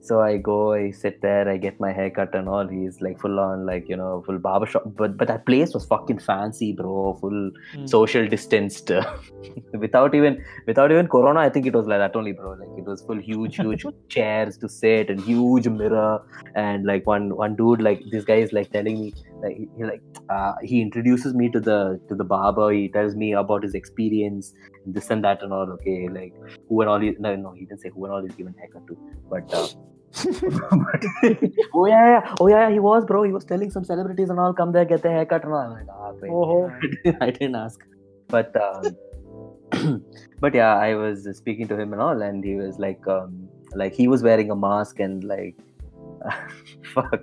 [0.00, 2.66] so I go, I sit there, I get my haircut and all.
[2.68, 4.84] He's like full on, like you know, full barbershop.
[4.96, 7.14] But but that place was fucking fancy, bro.
[7.20, 7.86] Full Hmm.
[7.86, 8.90] social distanced,
[9.72, 11.40] without even without even corona.
[11.40, 12.52] I think it was like that only, bro.
[12.52, 16.20] Like it was full huge, huge chairs to sit and huge mirror.
[16.54, 19.84] And like one one dude, like this guy is like telling me, like he, he
[19.84, 22.70] like uh, he introduces me to the to the barber.
[22.72, 24.54] He tells me about his experience,
[24.86, 25.70] this and that and all.
[25.72, 26.34] Okay, like
[26.68, 27.00] who and all.
[27.00, 28.98] He, no, no, he didn't say who and all he's given haircut to,
[29.30, 29.52] but.
[29.52, 29.68] Uh,
[31.74, 33.22] oh yeah, yeah, oh yeah, he was, bro.
[33.24, 35.58] He was telling some celebrities and all come there, get their haircut and all.
[35.58, 36.32] I'm like, ah, great.
[36.32, 36.72] Oh,
[37.20, 37.80] I didn't ask,
[38.28, 40.04] but um,
[40.40, 43.94] but yeah, I was speaking to him and all, and he was like, um, like
[43.94, 45.56] he was wearing a mask and like,
[46.94, 47.20] fuck,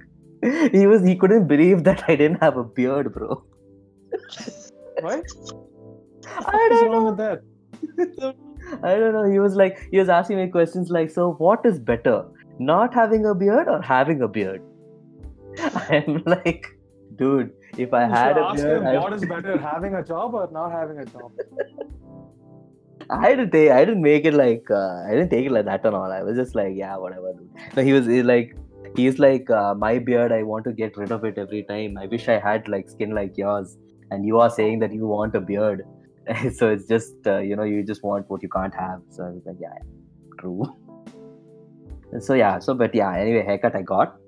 [0.72, 3.44] he was he couldn't believe that I didn't have a beard, bro.
[5.00, 5.24] What?
[6.28, 7.06] I What's don't wrong know.
[7.06, 8.36] with that?
[8.84, 9.30] I don't know.
[9.30, 12.26] He was like, he was asking me questions like, so what is better,
[12.60, 14.62] not having a beard or having a beard?
[15.90, 16.68] I'm like,
[17.16, 20.34] dude, if I You had a ask beard, him what is better, having a job
[20.34, 21.32] or not having a job.
[23.10, 25.86] I didn't take, I didn't make it like, uh, I didn't take it like that
[25.86, 26.12] and all.
[26.12, 27.34] I was just like, yeah, whatever.
[27.34, 27.50] Dude.
[27.76, 28.56] No, he was like,
[28.96, 31.98] he's like, uh, my beard, I want to get rid of it every time.
[31.98, 33.78] I wish I had like skin like yours,
[34.12, 35.86] and you are saying that you want a beard.
[36.56, 39.02] so it's just, uh, you know, you just want what you can't have.
[39.10, 39.78] So I was like, yeah,
[40.40, 40.64] true.
[42.20, 44.20] so yeah, so but yeah, anyway, haircut I got.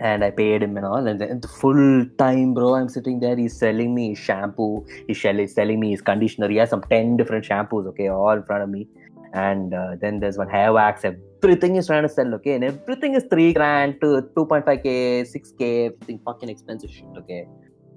[0.00, 2.76] And I paid him and all, and then the full time, bro.
[2.76, 3.34] I'm sitting there.
[3.34, 4.86] He's selling me his shampoo.
[5.08, 6.48] He's selling me his conditioner.
[6.48, 8.86] He has some ten different shampoos, okay, all in front of me.
[9.32, 11.04] And uh, then there's one hair wax.
[11.42, 14.82] Everything is trying to sell, okay, and everything is three grand to two point five
[14.82, 17.46] k, six k, everything fucking expensive shit, okay.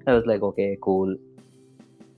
[0.07, 1.15] I was like, okay, cool,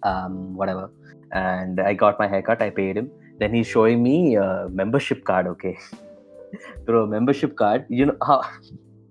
[0.03, 0.91] um, whatever.
[1.31, 2.61] And I got my haircut.
[2.61, 3.09] I paid him.
[3.39, 5.77] Then he's showing me a membership card, okay,
[6.85, 7.07] bro.
[7.07, 7.85] Membership card.
[7.89, 8.43] You know how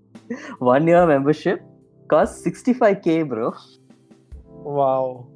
[0.58, 1.62] one year membership
[2.08, 3.54] costs 65k, bro.
[4.48, 5.26] wow.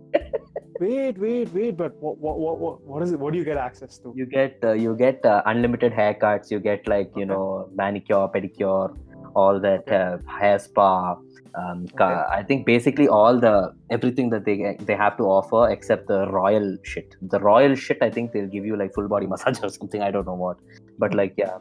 [0.81, 1.77] Wait, wait, wait.
[1.77, 3.19] But what, what, what, what, is it?
[3.21, 4.13] What do you get access to?
[4.17, 6.51] You get uh, you get uh, unlimited haircuts.
[6.51, 7.33] You get like you Okay.
[7.33, 8.97] know manicure, pedicure,
[9.35, 11.17] all that uh, hair spa.
[11.55, 16.07] Um, ca- I think basically all the everything that they they have to offer except
[16.09, 17.17] the royal shit.
[17.23, 20.03] The royal shit, I think they'll give you like full body massage or something.
[20.03, 20.59] I don't know what,
[20.99, 21.59] but like yeah,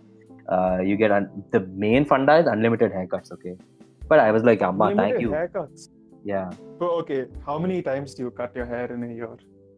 [0.50, 3.32] uh, you get un- the main funda is unlimited haircuts.
[3.32, 3.56] Okay,
[4.10, 5.30] but I was like, Amma, thank you.
[5.30, 5.90] Haircuts.
[6.28, 9.30] Yeah, But okay, how many times do you cut your hair in a year?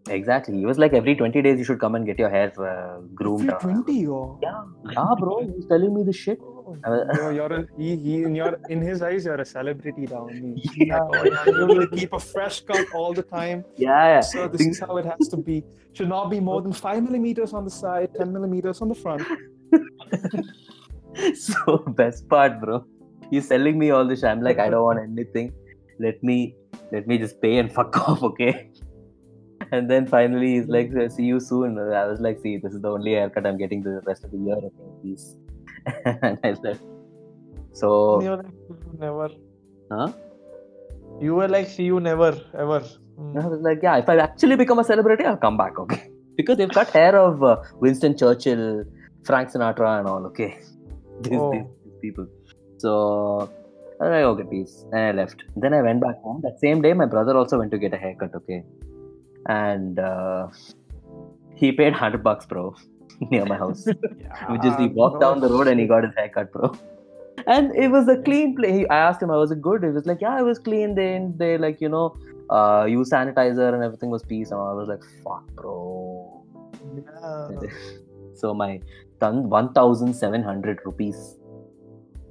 [0.10, 0.62] exactly.
[0.64, 3.50] It was like every twenty days you should come and get your hair uh, groomed.
[3.56, 4.40] Every 20 or?
[4.42, 5.34] Yeah, yeah, bro.
[5.46, 6.40] He's telling me this shit.
[6.86, 10.30] Uh, You're, you're a, he, he, in your, in his eyes, you're a celebrity down.
[10.76, 11.00] Yeah.
[11.48, 13.66] You keep a fresh cut all the time.
[13.78, 14.20] Yeah, yeah.
[14.22, 15.64] So this Think- is how it has to be.
[15.94, 19.24] Should not be more than five millimeters on the side, ten millimeters on the front.
[21.36, 22.86] so best part, bro.
[23.30, 24.24] He's selling me all this.
[24.24, 25.54] I'm like, I don't want anything.
[26.00, 26.56] Let me,
[26.92, 28.70] let me just pay and fuck off, okay?
[29.72, 32.90] And then finally, he's like, "See you soon." I was like, "See, this is the
[32.90, 34.90] only haircut I'm getting the rest of the year, okay?
[35.02, 35.36] Please."
[36.06, 36.82] and I left.
[37.74, 39.30] So, You were like, never.
[39.92, 40.12] huh?
[41.20, 42.80] You were like, see you never, ever.
[43.20, 43.44] Mm.
[43.44, 46.04] I was like, "Yeah, if I actually become a celebrity, I'll come back, okay?"
[46.38, 48.84] Because they've cut hair of uh, Winston Churchill,
[49.24, 50.60] Frank Sinatra, and all, okay?
[51.22, 51.52] These, Oh.
[51.52, 52.28] these, these people.
[52.78, 53.50] So
[54.00, 54.86] I was like, okay, peace.
[54.92, 55.44] And I left.
[55.56, 56.42] Then I went back home.
[56.44, 58.64] That same day, my brother also went to get a haircut, okay?
[59.48, 60.48] And uh,
[61.56, 62.76] he paid 100 bucks, bro,
[63.32, 63.86] near my house.
[64.50, 66.78] Which is, he walked down the road and he got his haircut, bro.
[67.46, 68.86] And it was a clean place.
[68.90, 69.82] I asked him, I was it good?
[69.82, 70.96] He was like, yeah, it was clean.
[70.96, 72.14] They, they like, you know,
[72.50, 74.52] uh, use sanitizer and everything was peace.
[74.52, 76.44] And I was like, fuck, bro.
[76.96, 77.70] Yeah.
[78.34, 78.82] So my
[79.22, 81.38] ton 1,700 rupees.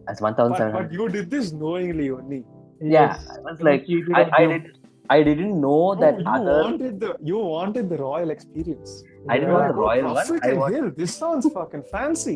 [0.07, 0.73] That's But, 1,700.
[0.73, 2.45] but you did this knowingly only.
[2.81, 3.29] yeah Yes.
[3.37, 4.67] i was like cheated I, on I did
[5.15, 6.55] I didn't know No, that you other.
[6.63, 8.93] wanted the you wanted the royal experience.
[9.29, 11.13] I didn't You want the oh, royal oh, one, Buffett I and want- Hill, This
[11.21, 12.35] sounds fucking fancy.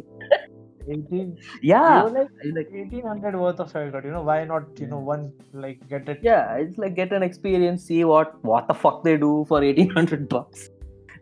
[0.89, 5.25] 18 Yeah, like like 1800 worth of haircut you know why not you know one
[5.64, 9.16] like get it yeah, it's like get an experience, see what what the fuck they
[9.16, 10.71] do for eighteen hundred bucks.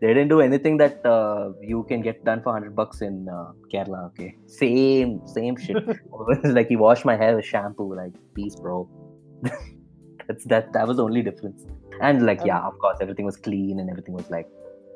[0.01, 3.51] They didn't do anything that uh, you can get done for hundred bucks in uh,
[3.71, 4.05] Kerala.
[4.07, 5.77] Okay, same same shit.
[6.43, 7.93] like he washed my hair with shampoo.
[7.95, 8.89] Like peace, bro.
[10.27, 10.71] That's that.
[10.73, 11.65] That was the only difference.
[12.01, 14.47] And like yeah, of course, everything was clean and everything was like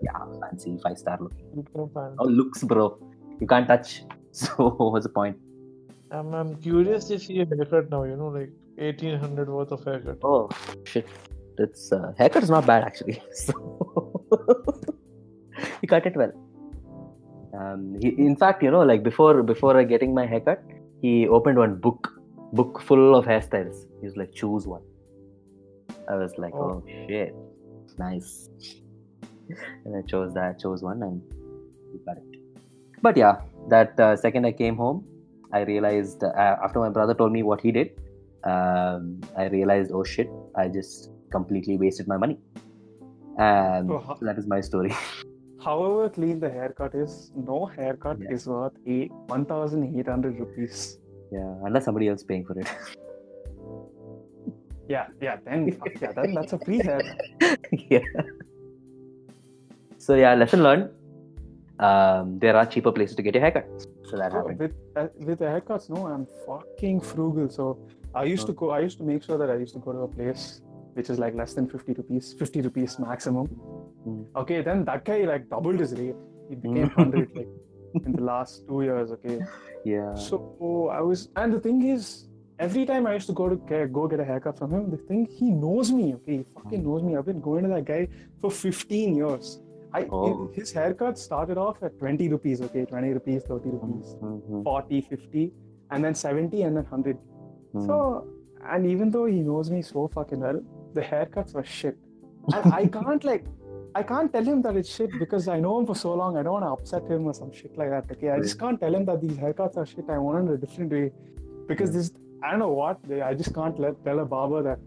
[0.01, 1.45] yeah, fancy five star looking.
[1.55, 2.97] You can find- Oh, looks, bro.
[3.39, 4.03] You can't touch.
[4.35, 5.37] So what's the point?
[6.09, 10.17] I'm, I'm curious to see a haircut now you know like 1800 worth of haircut
[10.23, 10.49] Oh
[10.85, 11.07] shit.
[11.55, 13.21] That's uh, haircut is not bad actually.
[13.33, 14.25] So
[15.83, 16.33] he cut it well.
[17.59, 20.61] Um, he, in fact, you know, like before before getting my haircut,
[21.01, 22.09] he opened one book,
[22.61, 23.81] book full of hairstyles.
[23.99, 24.81] He was like, choose one.
[26.09, 26.69] I was like, Oh.
[26.71, 27.35] oh, shit,
[28.05, 28.49] nice.
[29.85, 31.21] and I chose that, chose one, and
[31.93, 32.39] we got it.
[33.01, 35.05] But yeah, that uh, second I came home,
[35.51, 37.91] I realized uh, after my brother told me what he did,
[38.45, 42.37] um, I realized, oh shit, I just completely wasted my money.
[43.37, 44.93] And ho- so that is my story.
[45.63, 48.33] However clean the haircut is, no haircut Yeah.
[48.35, 50.99] is worth eight, 1,800 rupees.
[51.31, 52.67] yeah, unless somebody else paying for it.
[54.89, 57.17] Yeah, yeah, then yeah, then that's a free haircut.
[57.89, 57.99] yeah.
[59.97, 60.89] So yeah, lesson learned.
[61.79, 63.65] Um, there are cheaper places to get your haircut.
[64.09, 64.59] So that So happened.
[64.59, 67.49] with uh, with the haircuts, no, I'm fucking frugal.
[67.49, 67.79] So
[68.13, 68.71] I used to go.
[68.71, 70.61] I used to make sure that I used to go to a place
[70.93, 73.47] which is like less than 50 rupees, 50 rupees maximum.
[73.47, 74.21] Hmm.
[74.35, 76.15] Okay, then that guy like doubled his rate.
[76.49, 77.01] He became Hmm.
[77.01, 77.47] 100 like
[78.05, 79.11] in the last two years.
[79.11, 79.39] Okay,
[79.85, 80.13] Yeah.
[80.15, 82.27] so I was, and the thing is,
[82.59, 84.97] every time I used to go to get, go get a haircut from him, the
[84.97, 86.13] thing he knows me.
[86.15, 87.15] Okay, he fucking knows me.
[87.17, 88.07] I've been going to that guy
[88.41, 89.59] for 15 years.
[89.95, 90.49] I Oh.
[90.53, 92.61] his haircut started off at 20 rupees.
[92.67, 94.15] Okay, 20 rupees, 30 rupees.
[94.21, 95.53] Mhm, 40, 50,
[95.91, 97.17] and then 70, and then 100.
[97.75, 97.85] mhm.
[97.85, 98.27] So,
[98.75, 100.59] and even though he knows me so fucking well,
[100.93, 101.97] the haircuts were shit.
[102.55, 103.45] And I can't like,
[103.95, 106.37] I can't tell him that it's shit because I know him for so long.
[106.37, 108.11] I don't want to upset him or some shit like that.
[108.11, 110.09] Okay, I just can't tell him that these haircuts are shit.
[110.09, 111.11] I want it a different way
[111.67, 112.11] because this,
[112.43, 112.97] I don't know what.
[113.29, 114.79] I just can't let tell a barber that,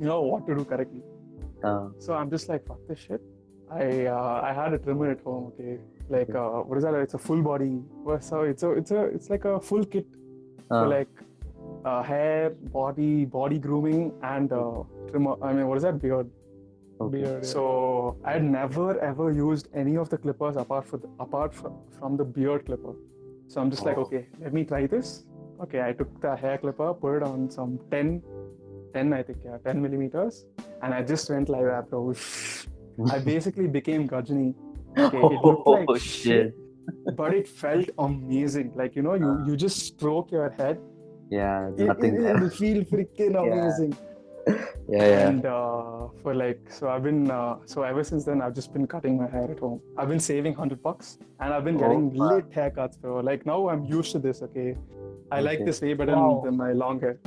[0.00, 1.02] you know, what to do correctly.
[1.62, 3.22] Uh, So I'm just like, fuck this shit.
[3.70, 5.44] I uh, I had a trimmer at home.
[5.52, 5.78] Okay,
[6.08, 6.94] like uh, what is that?
[7.06, 7.72] It's a full body.
[8.20, 10.06] So it's a it's a it's like a full kit
[10.70, 11.08] uh, so like
[11.86, 15.36] uh, hair, body, body grooming, and uh, trimmer.
[15.42, 16.28] I mean, what is that beard?
[17.00, 17.18] okay.
[17.18, 17.48] beard yeah.
[17.48, 21.78] So I had never ever used any of the clippers apart from the, apart from,
[21.98, 22.94] from the beard clipper.
[23.48, 24.02] So I'm just like, Oh.
[24.06, 25.24] okay, let me try this.
[25.64, 28.22] Okay, I took the hair clipper, put it on some 10,
[28.92, 30.44] 10 I think, yeah, 10 millimeters,
[30.82, 32.14] and I just went like that, bro.
[33.14, 34.54] I basically became Ghajini.
[34.98, 37.16] Okay, it looked like oh shit, shit.
[37.16, 38.72] but it felt amazing.
[38.74, 40.78] Like you know, you you just stroke your head
[41.30, 43.42] Yeah, it, nothing it, it'll feel freaking Yeah.
[43.42, 43.96] amazing.
[44.88, 45.28] Yeah, yeah.
[45.28, 48.86] And uh, for like, so I've been, uh, so ever since then, I've just been
[48.86, 49.80] cutting my hair at home.
[49.96, 52.28] I've been saving hundred bucks, and I've been Oh, getting wow.
[52.36, 53.18] lit haircuts, bro.
[53.20, 54.42] Like now, I'm used to this.
[54.42, 54.76] Okay,
[55.32, 56.40] I like this way better Wow.
[56.44, 57.18] than my long hair.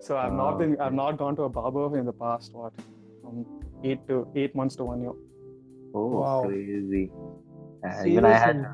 [0.00, 2.72] So I've Oh, not been, I've not gone to a barber in the past what,
[3.22, 3.46] from
[3.84, 5.12] eight to eight months to one year.
[5.94, 6.42] Oh, Wow.
[6.46, 7.10] crazy.
[7.86, 8.72] Uh, even I had, Seriously?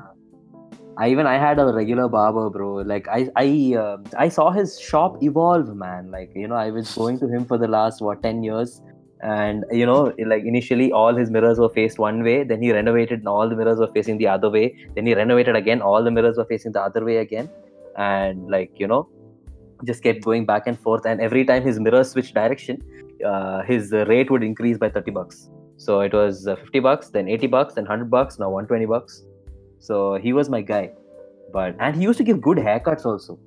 [0.97, 2.75] I even I had a regular barber, bro.
[2.75, 6.11] Like I, I, uh, I saw his shop evolve, man.
[6.11, 8.81] Like you know, I was going to him for the last what ten years,
[9.21, 12.43] and you know, like initially all his mirrors were faced one way.
[12.43, 14.75] Then he renovated, and all the mirrors were facing the other way.
[14.95, 17.49] Then he renovated again, all the mirrors were facing the other way again,
[17.97, 19.09] and like you know,
[19.85, 21.05] just kept going back and forth.
[21.05, 22.81] And every time his mirror switched direction,
[23.25, 25.49] uh, his rate would increase by thirty bucks.
[25.77, 29.23] So it was uh, 50 bucks, then 80 bucks, then 100 bucks, now 120 bucks.
[29.87, 30.91] So he was my guy.
[31.51, 33.39] But and he used to give good haircuts also.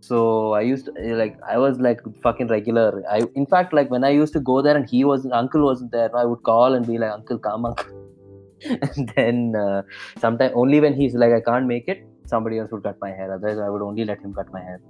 [0.00, 3.02] So I used to like I was like fucking regular.
[3.10, 5.92] I in fact like when I used to go there and he was uncle wasn't
[5.92, 8.02] there, I would call and be like uncle come uncle.
[8.64, 9.82] and then uh,
[10.18, 13.32] sometime only when he's like I can't make it, somebody else would cut my hair.
[13.32, 14.80] Otherwise I would only let him cut my hair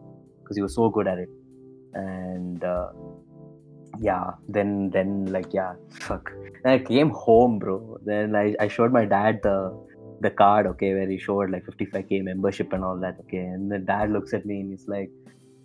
[0.43, 1.29] because he was so good at it.
[1.93, 2.89] And uh,
[4.01, 5.75] yeah, then then like yeah,
[6.11, 6.33] fuck.
[6.63, 7.99] Then I came home, bro.
[8.05, 9.59] Then I, I showed my dad the
[10.21, 13.39] the card, okay, where he showed like 55k membership and all that, okay.
[13.39, 15.11] And the dad looks at me and he's like,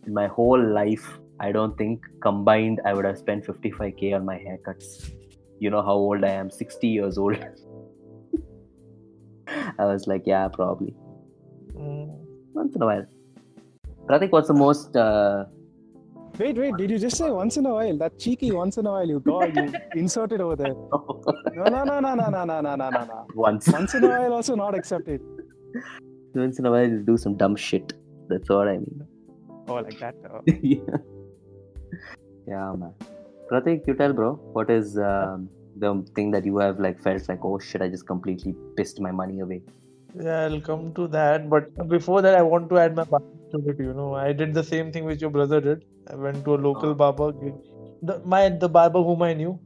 [0.05, 4.37] in my whole life, I don't think combined I would have spent 55k on my
[4.37, 5.11] haircuts.
[5.59, 7.37] You know how old I am, 60 years old.
[9.47, 10.95] I was like, yeah, probably.
[11.73, 12.15] Mm.
[12.53, 13.05] Once in a while.
[14.05, 15.45] Pratik, what's the most uh,
[16.39, 17.97] Wait, wait, did you just say once in a while?
[17.97, 20.73] That cheeky once in a while you got you inserted over there.
[20.73, 21.21] No,
[21.75, 23.27] no, no, no, no, no, no, no, no, no, no.
[23.35, 25.19] Once, Once in a while also not accepted.
[26.33, 27.91] once in a while, you do some dumb shit.
[28.29, 29.05] That's what I mean.
[29.67, 30.15] Oh, like that.
[30.33, 30.79] uh, yeah.
[32.47, 32.93] yeah, man.
[33.51, 34.35] Pratik, you tell, bro.
[34.53, 38.07] What is um, the thing that you have like felt like, oh shit, I just
[38.07, 39.61] completely pissed my money away?
[40.15, 41.49] Yeah, I'll come to that.
[41.49, 43.77] But before that, I want to add my barber to it.
[43.77, 45.83] You know, I did the same thing which your brother did.
[46.11, 46.95] I went to a local Oh.
[47.01, 47.31] barber,
[48.01, 49.59] the my the barber whom I knew,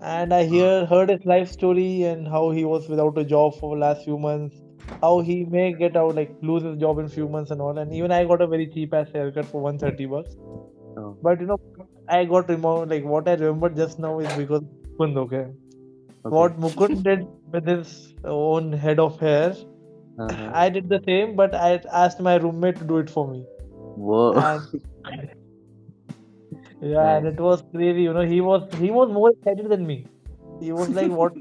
[0.00, 3.76] and I hear heard his life story and how he was without a job for
[3.78, 4.60] last few months.
[5.02, 7.78] How he may get out like lose his job in few months and all.
[7.78, 10.34] And even I got a very cheap ass haircut for 130 bucks.
[10.96, 11.16] Oh.
[11.22, 11.58] But you know,
[12.08, 14.62] I got remembered like what I remember just now is because
[14.98, 15.44] Mukund, okay.
[16.26, 16.34] Okay.
[16.38, 19.54] What Mukund did with his own head of hair,
[20.24, 20.50] Uh-huh.
[20.58, 21.70] I did the same, but I
[22.00, 23.40] asked my roommate to do it for me.
[23.96, 24.32] Whoa.
[24.42, 24.82] And
[26.80, 28.02] yeah, and it was crazy.
[28.02, 30.06] You know, he was he was more excited than me.
[30.60, 31.34] He was like, "What?"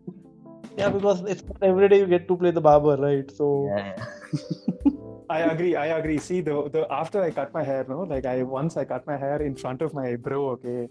[0.76, 3.30] yeah, because it's not every day you get to play the barber, right?
[3.30, 3.96] So yeah.
[5.30, 5.76] I agree.
[5.76, 6.18] I agree.
[6.18, 9.16] See, the the after I cut my hair, no, like I once I cut my
[9.16, 10.88] hair in front of my bro, okay,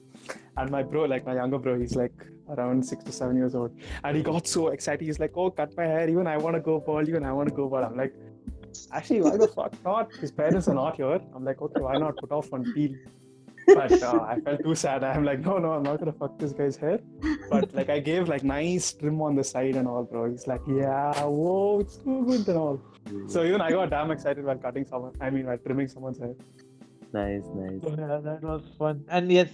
[0.58, 3.72] and my bro, like my younger bro, he's like around six to seven years old,
[4.04, 5.06] and he got so excited.
[5.06, 6.10] He's like, "Oh, cut my hair!
[6.10, 7.08] Even I want to go bald.
[7.10, 8.16] Even I want to go bald." I'm like,
[8.92, 10.14] actually, why the fuck not?
[10.16, 11.20] His parents are not here.
[11.36, 12.96] I'm like, okay, why not put off one peel?
[13.76, 15.04] But uh, I felt too sad.
[15.04, 17.00] I'm like, no, no, I'm not gonna fuck this guy's hair.
[17.50, 20.30] But like, I gave like nice trim on the side and all, bro.
[20.30, 22.82] He's like, yeah, whoa, it's too good and all.
[23.28, 25.14] So even I got damn excited while cutting someone.
[25.20, 26.36] I mean, while trimming someone's hair.
[27.14, 27.82] nice, nice.
[27.84, 29.04] yeah, that was fun.
[29.10, 29.50] And yes,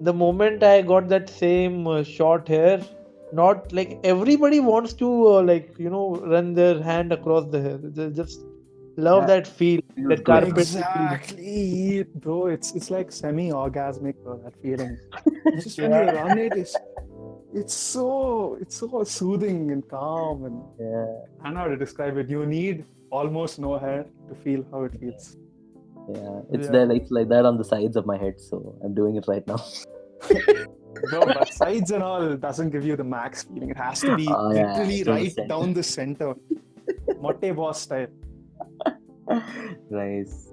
[0.00, 2.82] the moment I got that same uh, short hair,
[3.32, 7.78] not like everybody wants to uh, like you know run their hand across the hair.
[7.82, 8.40] They just
[8.96, 9.26] love Yeah.
[9.26, 10.24] that feel, Feels that good.
[10.24, 10.54] carpet.
[10.54, 10.60] feel.
[10.60, 12.46] Exactly, bro.
[12.46, 14.38] It's it's like semi-orgasmic, bro.
[14.44, 14.98] That feeling.
[15.46, 16.76] It's just when you run it, it's
[17.54, 21.06] it's so it's so soothing and calm and Yeah.
[21.40, 22.28] I don't know how to describe it.
[22.28, 25.36] You need almost no hair to feel how it feels.
[26.08, 26.40] Yeah.
[26.52, 26.72] It's Yeah.
[26.72, 29.46] there like, like that on the sides of my head, so I'm doing it right
[29.46, 29.60] now.
[31.12, 33.68] No, but sides and all doesn't give you the max feeling.
[33.68, 36.34] It has to be Oh, literally to right down the center.
[37.20, 38.06] Motte boss style.
[39.90, 40.52] nice.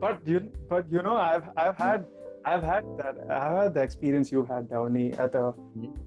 [0.00, 2.06] But you, but you know, I've I've had
[2.44, 5.52] I've had that I've had the experience you had, Downey, at a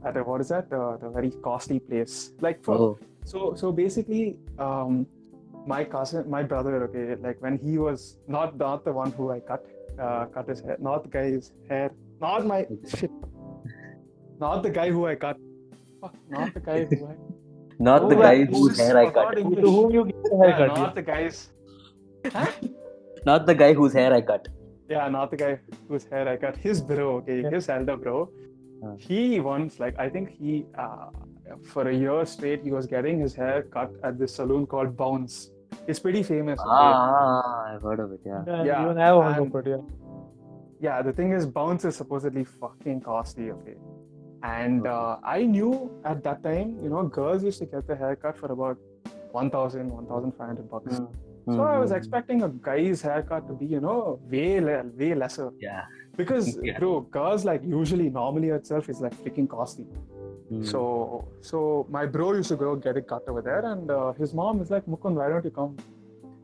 [0.05, 0.71] at a what is that?
[0.71, 2.33] Uh, the very costly place.
[2.41, 5.07] Like for Oh, so so basically, um,
[5.65, 9.39] my cousin, my brother, okay, like when he was not not the one who I
[9.39, 9.65] cut
[9.99, 11.91] uh, cut his hair, not the guy's hair,
[12.21, 13.11] not my shit,
[14.39, 15.37] not the guy who I cut.
[16.01, 17.15] Fuck, not the guy who I.
[17.79, 19.35] not the guy whose hair I cut.
[19.35, 20.77] To whom you give the Yeah, haircut?
[20.77, 21.49] not the guys.
[23.25, 24.47] Not the guy whose hair I cut.
[24.89, 26.55] Yeah, not the guy whose hair I cut.
[26.55, 27.49] His bro, okay, Yeah.
[27.49, 28.29] his elder bro.
[28.83, 28.95] Uh.
[28.97, 31.07] He once, like, I think he, uh,
[31.73, 35.51] for a year straight, he was getting his hair cut at this saloon called Bounce.
[35.87, 36.59] It's pretty famous.
[36.59, 36.69] okay?
[36.69, 38.21] Ah, I've heard of it.
[38.25, 38.43] Yeah.
[38.47, 39.83] Yeah, Yeah, even I have heard of it, yeah.
[40.79, 43.75] Yeah, the thing is, Bounce is supposedly fucking costly, okay?
[44.43, 48.37] And uh, I knew at that time, you know, girls used to get their haircut
[48.37, 48.77] for about
[49.31, 51.01] 1,000, 1,500 bucks.
[51.47, 51.97] So I was Mhm.
[51.97, 55.51] expecting a guy's haircut to be, you know, way, le- way lesser.
[55.59, 55.83] Yeah.
[56.17, 56.77] Because, Yeah.
[56.79, 59.85] bro, girls like usually normally itself is like freaking costly.
[60.51, 60.65] Mm.
[60.65, 60.81] So,
[61.41, 64.61] so my bro used to go get it cut over there, and uh, his mom
[64.61, 65.77] is like, Mukund, why don't you come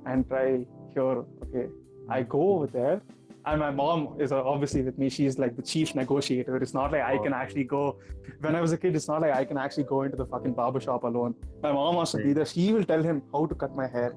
[0.05, 1.23] and try here?
[1.43, 1.67] Okay,
[2.09, 3.01] I go over there,
[3.45, 5.09] and my mom is uh, obviously with me.
[5.09, 6.55] She's like the chief negotiator.
[6.57, 7.99] It's not like I can actually go.
[8.39, 10.53] When I was a kid, it's not like I can actually go into the fucking
[10.53, 11.35] barber shop alone.
[11.61, 12.45] My mom wants to be there.
[12.45, 14.13] She will tell him how to cut my hair.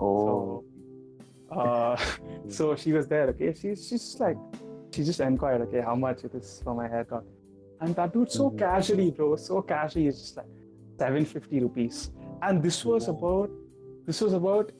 [0.00, 0.64] oh.
[1.52, 1.96] So, uh,
[2.48, 3.28] so she was there.
[3.28, 4.36] Okay, she's she's just like
[4.92, 5.62] she just inquired.
[5.62, 7.24] Okay, how much it is for my haircut?
[7.80, 8.58] And that dude so Mhm.
[8.58, 10.46] casually, bro, so casually, is just like
[10.98, 12.10] seven fifty rupees.
[12.42, 13.50] And this was about
[14.06, 14.70] this was about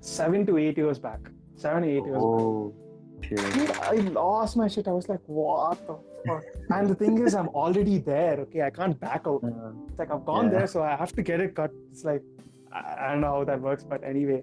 [0.00, 1.20] seven to eight years back.
[1.56, 2.16] Seven eight years.
[2.16, 2.22] back.
[2.22, 2.72] Oh.
[2.74, 2.83] Shit.
[3.28, 4.88] Dude, I lost my shit.
[4.88, 5.96] I was like, what the
[6.26, 6.44] fuck?
[6.70, 8.36] And the thing is, I'm already there.
[8.44, 9.42] Okay, I can't back out.
[9.44, 10.58] Uh, It's like I've gone Yeah.
[10.58, 11.70] there, so I have to get it cut.
[11.90, 12.22] It's like
[12.72, 14.42] I, don't know how that works, but anyway,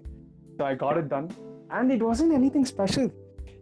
[0.56, 1.28] so I got it done,
[1.70, 3.10] and it wasn't anything special.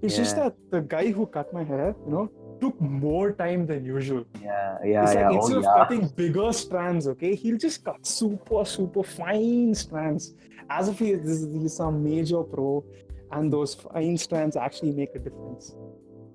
[0.02, 3.84] It's just that the guy who cut my hair, you know, took more time than
[3.84, 4.24] usual.
[4.40, 4.78] yeah.
[4.84, 5.02] Yeah.
[5.02, 5.26] it's yeah.
[5.28, 5.74] like instead oh, of yeah.
[5.78, 10.34] cutting bigger strands, okay, he'll just cut super super fine strands,
[10.78, 12.84] as if he is he's some major pro,
[13.32, 15.74] and those fine strands actually make a difference.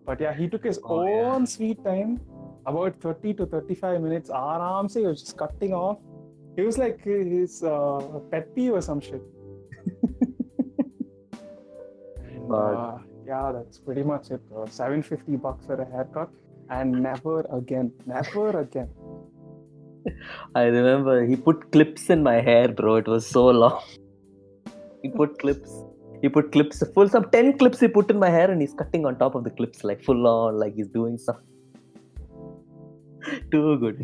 [0.06, 1.46] But yeah, he took his Oh, own yeah.
[1.46, 2.20] sweet time,
[2.66, 4.30] about 30 to 35 minutes.
[4.30, 6.00] Aram se, he was just cutting off.
[6.56, 8.00] He was like his uh,
[8.32, 9.22] pet peeve or some shit.
[12.36, 14.42] and, uh, yeah, that's pretty much it.
[14.50, 14.68] Bro.
[14.68, 16.30] 750 bucks for a haircut,
[16.70, 18.90] and never again, never again.
[20.56, 22.96] I remember he put clips in my hair, bro.
[22.98, 23.82] It was so long.
[25.02, 25.72] he put clips.
[26.26, 29.04] He put clips, full some ten clips he put in my hair, and he's cutting
[29.10, 31.42] on top of the clips, like full on, like he's doing some.
[33.52, 34.00] Too good.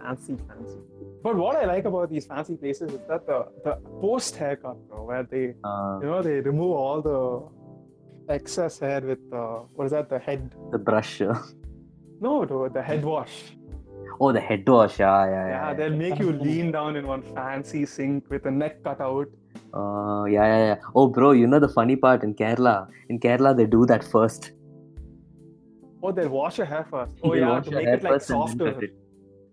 [0.00, 0.80] Fancy, fancy.
[1.22, 5.04] But what I like about these fancy places is that the, the post haircut, bro,
[5.10, 7.20] where they Uh, you know they remove all the
[8.38, 10.42] excess hair with uh, what is that the head
[10.72, 11.14] the brush.
[11.22, 11.38] uh,
[12.26, 13.36] no the, the head wash
[14.20, 14.98] Oh, the head wash.
[14.98, 15.68] Yeah, yeah, yeah, yeah.
[15.68, 15.74] yeah.
[15.78, 19.28] they'll make you lean down in one fancy sink with a neck cut out
[19.76, 20.76] Uh, yeah, yeah, yeah.
[20.94, 22.88] Oh, bro, you know the funny part in Kerala?
[23.08, 24.52] In Kerala, they do that first.
[26.06, 28.40] oh they'll wash your hair first oh They yeah to make it like first and
[28.40, 28.90] then softer it.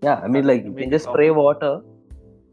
[0.07, 1.71] Yeah, I mean, like you can just spray water.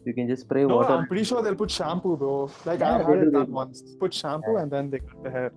[0.09, 0.93] You can just spray no water.
[0.97, 2.35] i'm pretty sure they'll put shampoo bro
[2.69, 3.53] like Yeah, i've they had it they do.
[3.62, 4.62] once put shampoo Yeah.
[4.62, 5.49] and then they cut the hair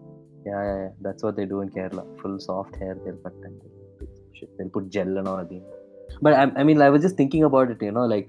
[0.45, 0.89] Yeah, yeah, yeah.
[1.05, 2.03] That's what they do in Kerala.
[2.21, 4.57] Full soft hair, they'll cut and they'll put.
[4.57, 5.61] They'll put gel and all again.
[6.27, 7.83] But I, I mean, I was just thinking about it.
[7.87, 8.27] You know, like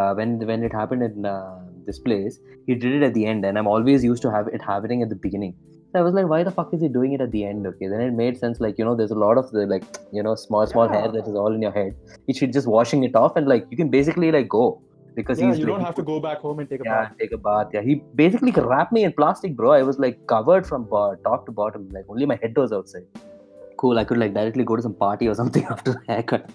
[0.00, 3.44] uh, when when it happened in uh, this place, he did it at the end,
[3.44, 5.54] and I'm always used to have it happening at the beginning.
[5.92, 7.66] So I was like, why the fuck is he doing it at the end?
[7.66, 8.60] Okay, then it made sense.
[8.60, 11.28] Like you know, there's a lot of the like you know small small hair that
[11.28, 11.94] is all in your head.
[12.26, 14.82] He should just washing it off, and like you can basically like go
[15.14, 17.02] because yeah he's you like, don't have to go back home and take a yeah,
[17.04, 17.68] bath take a bath.
[17.72, 19.70] Yeah, he basically wrapped me in plastic, bro.
[19.72, 21.88] I was like covered from top to bottom.
[21.90, 23.06] Like only my head was outside.
[23.76, 23.98] Cool.
[23.98, 26.50] I could like directly go to some party or something after the haircut.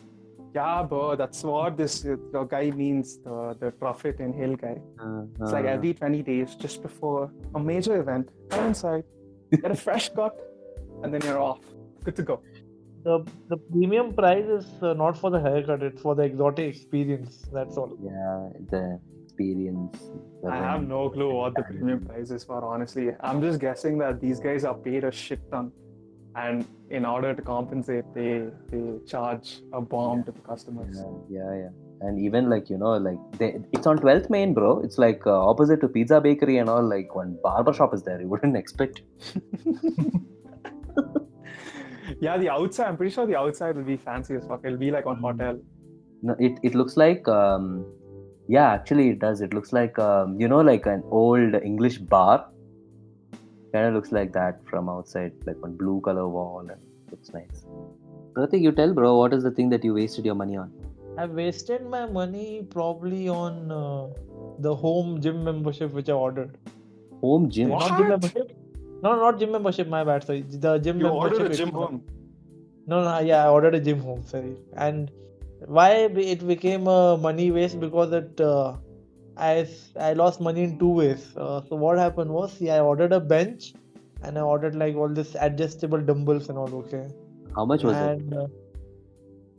[0.59, 5.21] Yeah bro that's what this uh, guy means the the prophet in hell guy Uh,
[5.41, 7.21] It's like every 20 days, just before
[7.59, 9.03] a major event, come inside,
[9.63, 10.33] get a fresh cut,
[11.03, 11.61] and then you're off.
[12.07, 12.35] Good to go.
[13.05, 13.13] The
[13.51, 17.35] the premium price is uh, not for the haircut; it's for the exotic experience.
[17.57, 17.91] That's all.
[18.07, 18.39] yeah,
[18.73, 18.81] the
[19.25, 19.99] experience.
[20.43, 23.05] the I have no clue what the premium price is for, honestly.
[23.29, 25.71] I'm just guessing that these guys are paid a shit ton.
[26.35, 30.97] And in order to compensate, they they charge a bomb to the customers.
[31.29, 31.69] Yeah, yeah, yeah.
[32.01, 34.79] And even like you know, like they, it's on 12th Main, bro.
[34.79, 36.83] It's like uh, opposite to Pizza Bakery and all.
[36.83, 38.21] Like one barber shop is there.
[38.21, 39.01] You wouldn't expect.
[42.21, 44.61] Yeah, the outside, I'm pretty sure the outside will be fancy as fuck.
[44.65, 45.21] It'll be like on Mm.
[45.21, 45.59] hotel.
[46.21, 47.85] No, it, it looks like um
[48.49, 52.45] yeah actually it does it looks like um you know like an old english bar
[53.73, 57.65] kind of looks like that from outside like one blue color wall and looks nice
[58.35, 60.71] Pratik, you tell bro what is the thing that you wasted your money on
[61.17, 64.07] I wasted my money probably on uh,
[64.59, 66.57] the home gym membership which I ordered.
[67.21, 67.89] home gym What?
[67.89, 68.55] Not gym membership.
[69.01, 69.87] No, not gym membership.
[69.87, 70.23] My bad.
[70.23, 71.39] Sorry, the gym You membership.
[71.39, 72.03] ordered a gym home.
[72.87, 74.23] No, no, yeah, I ordered a gym home.
[74.25, 75.11] Sorry, and
[75.65, 75.89] why
[76.33, 78.77] it became a money waste because it uh,
[79.47, 79.67] I
[80.07, 81.25] I lost money in two ways.
[81.35, 83.73] Uh, so what happened was, yeah, I ordered a bench,
[84.23, 86.73] and I ordered like all this adjustable dumbbells and all.
[86.81, 87.07] Okay,
[87.55, 88.47] how much was it uh,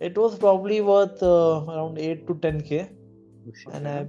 [0.09, 2.89] it was probably worth uh, around eight to ten k,
[3.49, 4.07] Oh, and I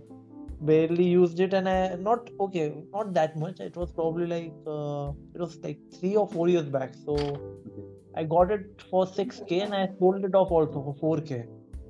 [0.71, 3.59] barely used it, and I not okay, not that much.
[3.71, 6.93] It was probably like uh, it was like three or four years back.
[7.05, 7.17] So.
[8.15, 11.47] I got it for 6k and I sold it off also for 4k.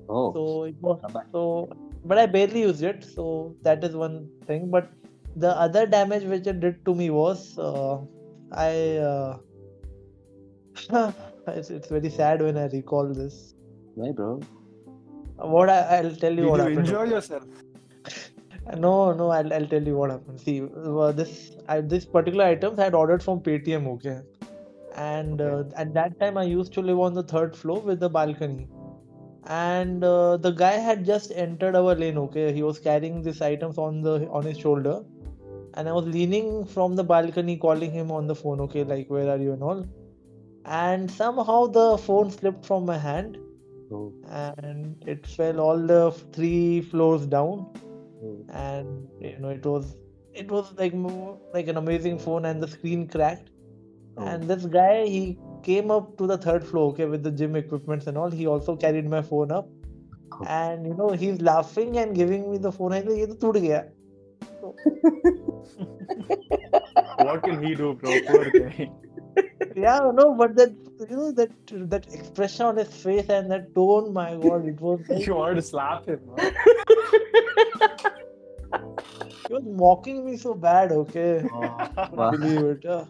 [0.10, 1.00] oh So it was
[1.32, 1.70] so,
[2.06, 3.04] but I barely used it.
[3.04, 4.70] So that is one thing.
[4.70, 4.92] But
[5.36, 8.00] the other damage which it did to me was uh,
[8.52, 8.98] I.
[8.98, 9.38] Uh,
[11.48, 13.54] it's, it's very sad when I recall this.
[13.96, 14.40] why bro
[15.38, 16.88] What I, I'll tell you Did what you happened.
[16.88, 17.44] enjoy yourself?
[18.78, 20.40] No, no, I'll, I'll tell you what happened.
[20.40, 24.20] See, uh, this I, this particular items I had ordered from Paytm, okay,
[24.96, 28.10] and uh, at that time I used to live on the third floor with the
[28.10, 28.68] balcony,
[29.46, 32.54] and uh, the guy had just entered our lane, okay.
[32.54, 35.04] He was carrying these items on the on his shoulder,
[35.74, 39.30] and I was leaning from the balcony, calling him on the phone, okay, like where
[39.30, 39.54] are you?
[39.54, 39.86] and all,
[40.66, 43.38] and somehow the phone slipped from my hand.
[43.92, 47.68] Oh, and it fell all the three floors down.
[48.24, 48.46] Oh.
[48.50, 49.96] and you know it was
[50.34, 50.94] it was like
[51.54, 53.50] like an amazing phone and the screen cracked.
[54.18, 54.26] Oh.
[54.26, 55.38] and this guy he
[55.69, 58.77] came up to the third floor okay with the gym equipments and all he also
[58.87, 59.69] carried my phone up
[60.37, 60.45] Oh.
[60.53, 63.57] and you know he's laughing and giving me the phone I said, "ये तो टूट
[63.65, 63.83] गया
[67.27, 68.15] What can he do, bro?
[68.29, 68.89] Poor guy.
[69.85, 70.75] yeah no but that
[71.13, 75.01] you know that that expression on his face and that tone my god it was
[75.09, 76.21] like, You wanted to slap him.
[76.37, 76.51] Huh?
[79.49, 81.91] he was mocking me so bad okay Wow.
[82.11, 83.05] Couldn't believe it uh.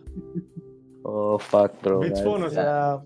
[1.05, 2.63] oh fuck bro Which that's- phone was that?
[2.65, 2.99] Yeah.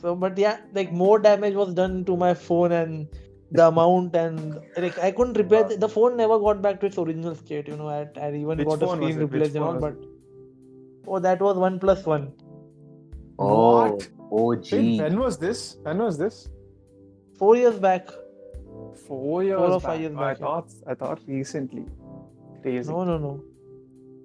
[0.00, 3.06] So, but yeah, like more damage was done to my phone and
[3.52, 6.16] the amount and like I couldn't repair the, the phone.
[6.16, 7.68] Never got back to its original state.
[7.68, 9.22] You know, I, I even Which got a screen it?
[9.24, 9.78] Replaced and all.
[9.78, 9.96] But
[11.06, 12.32] oh, that was OnePlus One.
[13.38, 14.08] Oh, What?
[14.30, 15.00] oh, gee.
[15.00, 15.76] when was this?
[15.82, 16.48] When was this?
[17.38, 18.08] Four years back.
[19.06, 19.90] Four years Four or back.
[19.90, 20.46] five years Oh, I back, yeah.
[20.46, 21.84] thought I thought recently.
[22.62, 22.90] Crazy.
[22.90, 23.42] No, no, no.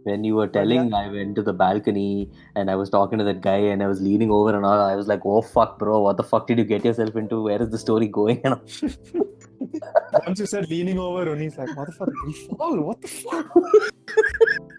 [0.06, 3.41] When you were telling, I went to the balcony and I was talking to that
[3.41, 4.80] guy and I was leaning over and all.
[4.80, 6.01] I was like, "Oh fuck, bro!
[6.01, 7.41] What the fuck did you get yourself into?
[7.41, 8.60] Where is the story going?" And.
[10.28, 12.80] Once you said leaning over, and he's like, motherfucker, we fall.
[12.82, 13.47] What the fuck?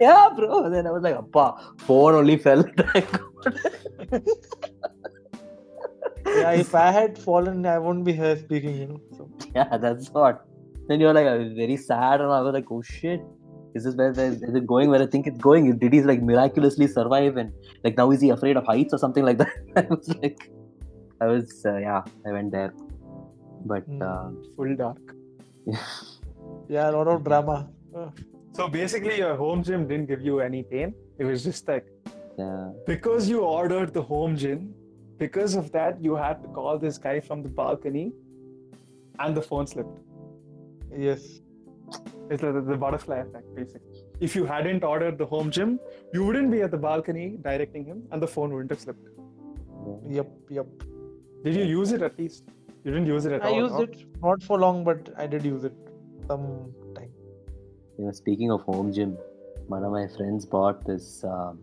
[0.00, 0.64] yeah, bro.
[0.64, 2.64] And then I was like, "Appa, phone only fell."
[6.26, 9.00] Yeah, if I had fallen, I wouldn't be here speaking, you know.
[9.16, 10.44] So yeah, that's what.
[10.88, 13.20] Then you're like, I was very sad, and I was like, "Oh shit."
[13.76, 15.64] Is this where where- is it going where I think it's going?
[15.84, 17.52] Did he like miraculously survive and
[17.84, 19.52] like now is he afraid of heights or something like that?
[19.82, 20.38] I was like,
[21.20, 22.72] I was uh, yeah, I went there,
[23.72, 24.02] but Hmm.
[24.10, 25.02] uh, Full dark.
[26.68, 27.68] yeah, a lot of drama.
[28.58, 30.94] So basically, your home gym didn't give you any pain.
[31.18, 31.86] It was just like
[32.38, 34.74] yeah, because you ordered the home gym,
[35.18, 38.06] because of that, you had to call this guy from the balcony,
[39.18, 39.98] and the phone slipped.
[41.08, 41.26] yes.
[42.30, 44.02] It's the, the butterfly effect, basically.
[44.20, 45.78] If you hadn't ordered the home gym,
[46.12, 49.08] you wouldn't be at the balcony directing him, and the phone wouldn't have slipped.
[50.08, 50.66] Yep, yep.
[51.44, 52.44] Did you use it at least?
[52.84, 53.54] You didn't use it at I all.
[53.54, 53.80] I used no?
[53.82, 55.74] it not for long, but I did use it
[56.26, 57.10] some time.
[57.98, 59.16] You know, speaking of home gym,
[59.66, 61.24] one of my friends bought this.
[61.24, 61.60] Um,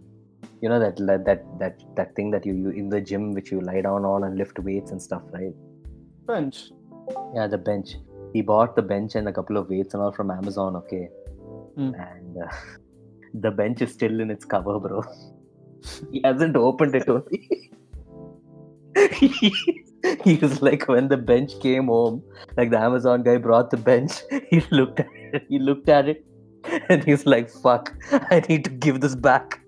[0.62, 3.52] you know that that that that that thing that you, you in the gym which
[3.52, 5.54] you lie down on and lift weights and stuff, right?
[6.26, 6.72] Bench.
[7.34, 7.96] Yeah, the bench.
[8.34, 10.76] He bought the bench and a couple of weights and all from Amazon.
[10.78, 11.10] Okay,
[11.76, 11.92] Hmm.
[11.96, 12.48] and uh,
[13.46, 15.04] the bench is still in its cover, bro.
[16.12, 17.72] he hasn't opened it only.
[19.12, 19.54] he,
[20.24, 22.22] he was like when the bench came home,
[22.58, 24.14] like the Amazon guy brought the bench.
[24.50, 25.46] He looked at it.
[25.50, 26.26] He looked at it,
[26.90, 27.94] and he's like, "Fuck!
[28.12, 29.60] I need to give this back."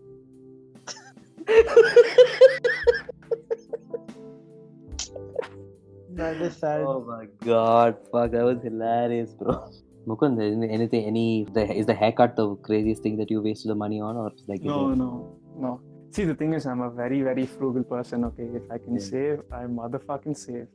[6.17, 6.81] That is sad.
[6.81, 9.69] Oh my god, fuck, that was hilarious, bro.
[10.07, 10.39] Mukund,
[10.71, 14.15] anything, any, the, is the haircut the craziest thing that you wasted the money on,
[14.15, 15.09] or like, No, no,
[15.57, 15.81] no.
[16.11, 18.23] See, the thing is, I'm a very, very frugal person.
[18.25, 19.01] Okay, if I can Yeah.
[19.13, 20.67] save, I motherfucking save.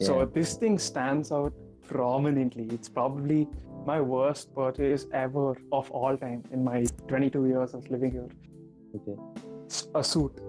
[0.00, 1.54] So this thing stands out
[1.88, 2.66] prominently.
[2.70, 3.48] It's probably
[3.86, 8.28] my worst purchase ever of all time in my 22 years of living here.
[8.96, 9.16] okay.
[9.94, 10.40] A suit,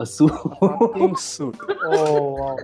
[0.00, 0.32] a suit.
[0.60, 1.56] fucking suit.
[1.84, 2.56] Oh wow.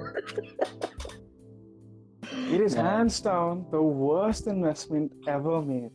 [2.55, 2.83] It is Yeah.
[2.91, 5.91] hands down the worst investment ever made.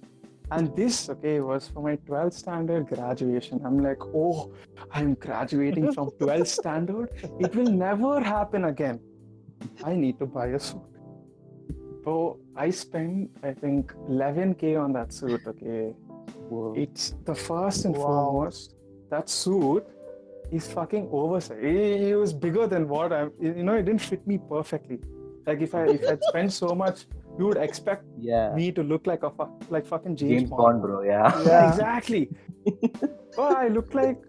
[0.55, 3.61] And this, okay, was for my 12th standard graduation.
[3.65, 4.51] I'm like, oh,
[4.91, 7.07] I'm graduating from 12th standard.
[7.39, 8.99] It will never happen again.
[9.83, 10.81] I need to buy a suit.
[12.03, 15.93] So I spent, I think, 11k on that suit, okay.
[16.49, 16.73] Whoa.
[16.75, 18.03] It's the first and Wow.
[18.07, 18.75] foremost,
[19.09, 19.85] that suit
[20.51, 21.63] is fucking oversized.
[21.63, 24.99] It, it was bigger than what I'm, you know, it didn't fit me perfectly.
[25.45, 27.05] Like if I if I'd spent so much,
[27.39, 28.53] you would expect yeah.
[28.53, 29.31] me to look like a
[29.69, 31.43] like fucking James, James Bond, bro, yeah.
[31.43, 32.29] Yeah, exactly.
[33.37, 34.21] oh, I look like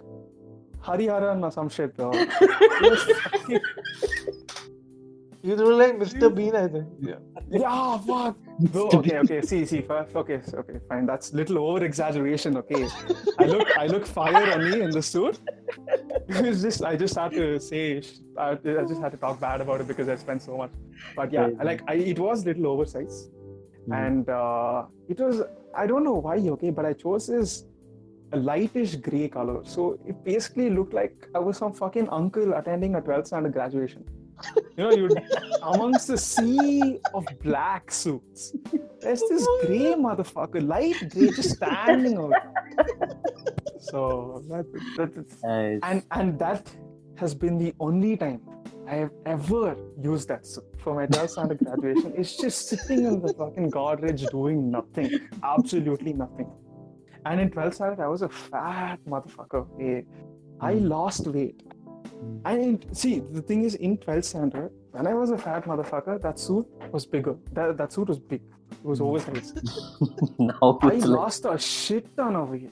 [0.82, 2.12] Hariharan or some shit, bro.
[2.14, 3.60] It was fucking-
[5.42, 6.32] You look like Mr.
[6.34, 6.86] Bean, I think.
[7.00, 7.16] Yeah.
[7.50, 8.36] yeah, fuck.
[8.72, 9.42] Bro, okay, okay.
[9.42, 11.04] See, see, first, okay, okay, fine.
[11.04, 12.56] That's little over exaggeration.
[12.58, 12.86] Okay,
[13.40, 15.40] I look, I look fire on me in the suit.
[16.28, 18.02] It's just, I just had to say,
[18.38, 20.70] I, I just had to talk bad about it because I spent so much.
[21.16, 21.64] But yeah, Crazy.
[21.64, 23.30] like I, it was little oversized,
[23.88, 24.06] Mhm.
[24.06, 25.42] and uh, it was,
[25.74, 26.36] I don't know why.
[26.56, 27.64] Okay, but I chose this
[28.32, 32.94] a lightish gray color, so it basically looked like I was some fucking uncle attending
[32.94, 34.04] a 12th standard graduation.
[34.76, 35.08] You know, you
[35.62, 38.54] amongst the sea of black suits.
[39.00, 42.32] There's this gray motherfucker, light gray, just standing out.
[43.80, 44.66] So that,
[44.96, 45.10] that,
[45.42, 45.80] Nice.
[45.82, 46.70] and and that
[47.16, 48.40] has been the only time
[48.88, 52.12] I have ever used that suit for my 12th standard graduation.
[52.16, 55.10] It's just sitting in the fucking Godrej doing nothing,
[55.42, 56.50] absolutely nothing.
[57.24, 59.68] And in 12th standard, I was a fat motherfucker.
[59.74, 60.04] Okay?
[60.60, 60.86] I hmm.
[60.86, 61.62] lost weight.
[62.44, 66.38] And see, the thing is, in 12th standard, when I was a fat motherfucker, that
[66.38, 67.36] suit was bigger.
[67.52, 68.42] That, that suit was big.
[68.70, 69.60] It was always oversized.
[70.38, 72.70] now I it's like, lost a shit ton of weight.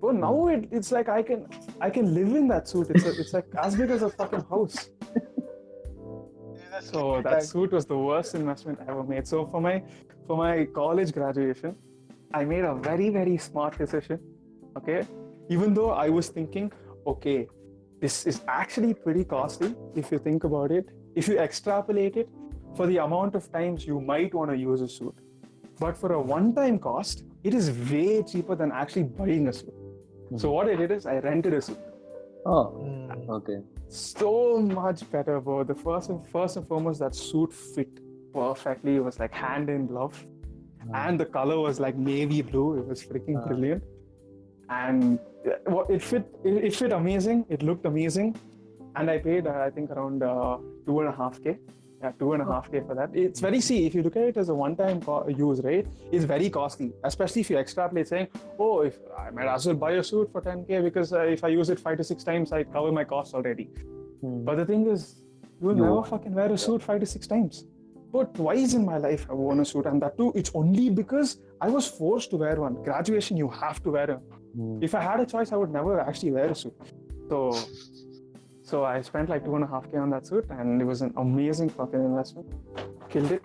[0.00, 1.46] But now it, it's like I can
[1.80, 2.90] I can live in that suit.
[2.90, 4.90] It's a, it's like as big as a fucking house.
[6.80, 9.28] So that suit was the worst investment I ever made.
[9.28, 9.82] So for my
[10.26, 11.76] for my college graduation,
[12.34, 14.18] I made a very very smart decision.
[14.76, 15.06] Okay,
[15.48, 16.72] even though I was thinking,
[17.06, 17.46] okay,
[18.02, 20.86] this is actually pretty costly if you think about it.
[21.14, 22.28] If you extrapolate it
[22.76, 25.14] for the amount of times you might want to use a suit,
[25.78, 29.74] but for a one-time cost, it is way cheaper than actually buying a suit.
[30.36, 31.78] So what I did is I rented a suit.
[32.46, 33.28] oh, Mm.
[33.38, 33.58] okay.
[33.88, 34.30] so
[34.76, 35.56] much better, bro.
[35.72, 37.90] The first and first and foremost, that suit fit
[38.36, 38.94] perfectly.
[39.00, 40.16] It was like hand in glove,
[41.02, 42.68] and the color was like navy blue.
[42.80, 43.46] It was freaking Ah.
[43.48, 43.84] brilliant,
[44.78, 45.18] and
[45.70, 46.24] uh, it fit.
[46.44, 47.44] It, it fit amazing.
[47.48, 48.34] It looked amazing,
[48.96, 51.58] and I paid uh, I think around uh, two and a half k.
[52.04, 53.10] Yeah, two and a half k for that.
[53.24, 55.86] It's very see if you look at it as a one-time co- use, right?
[56.10, 58.26] It's very costly, especially if you extrapolate saying,
[58.58, 61.48] oh, if I might as well buy a suit for 10k because uh, if I
[61.58, 63.66] use it five to six times, I cover my costs already.
[64.20, 64.44] Hmm.
[64.48, 65.04] But the thing is,
[65.60, 66.08] you will You never won't.
[66.08, 67.64] fucking wear a suit five to six times.
[68.12, 71.38] But twice in my life I've worn a suit, and that too, it's only because
[71.60, 72.82] I was forced to wear one.
[72.82, 74.41] Graduation, you have to wear one.
[74.54, 74.78] Hmm.
[74.82, 76.74] If I had a choice, I would never actually wear a suit.
[77.28, 77.56] So,
[78.62, 81.02] so I spent like two and a half k on that suit, and it was
[81.02, 82.52] an amazing fucking investment.
[83.08, 83.44] Killed it.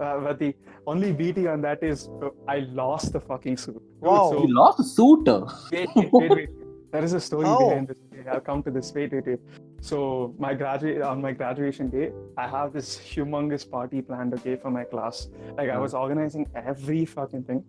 [0.00, 0.54] Uh, but the
[0.86, 3.80] only BT on that is uh, I lost the fucking suit.
[4.00, 4.30] Wow.
[4.30, 5.26] so- You lost a suit.
[5.72, 6.48] wait, wait, wait, wait.
[6.92, 7.58] There is a story How?
[7.58, 7.96] behind this.
[8.30, 8.92] I'll come to this.
[8.94, 9.40] Wait, wait, wait.
[9.80, 14.32] So my graduate on my graduation day, I have this humongous party planned.
[14.34, 15.28] Okay, for my class.
[15.56, 17.64] Like I was organizing every fucking thing,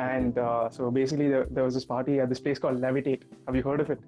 [0.00, 3.22] and uh, so basically there, there was this party at this place called Levitate.
[3.46, 4.00] Have you heard of it?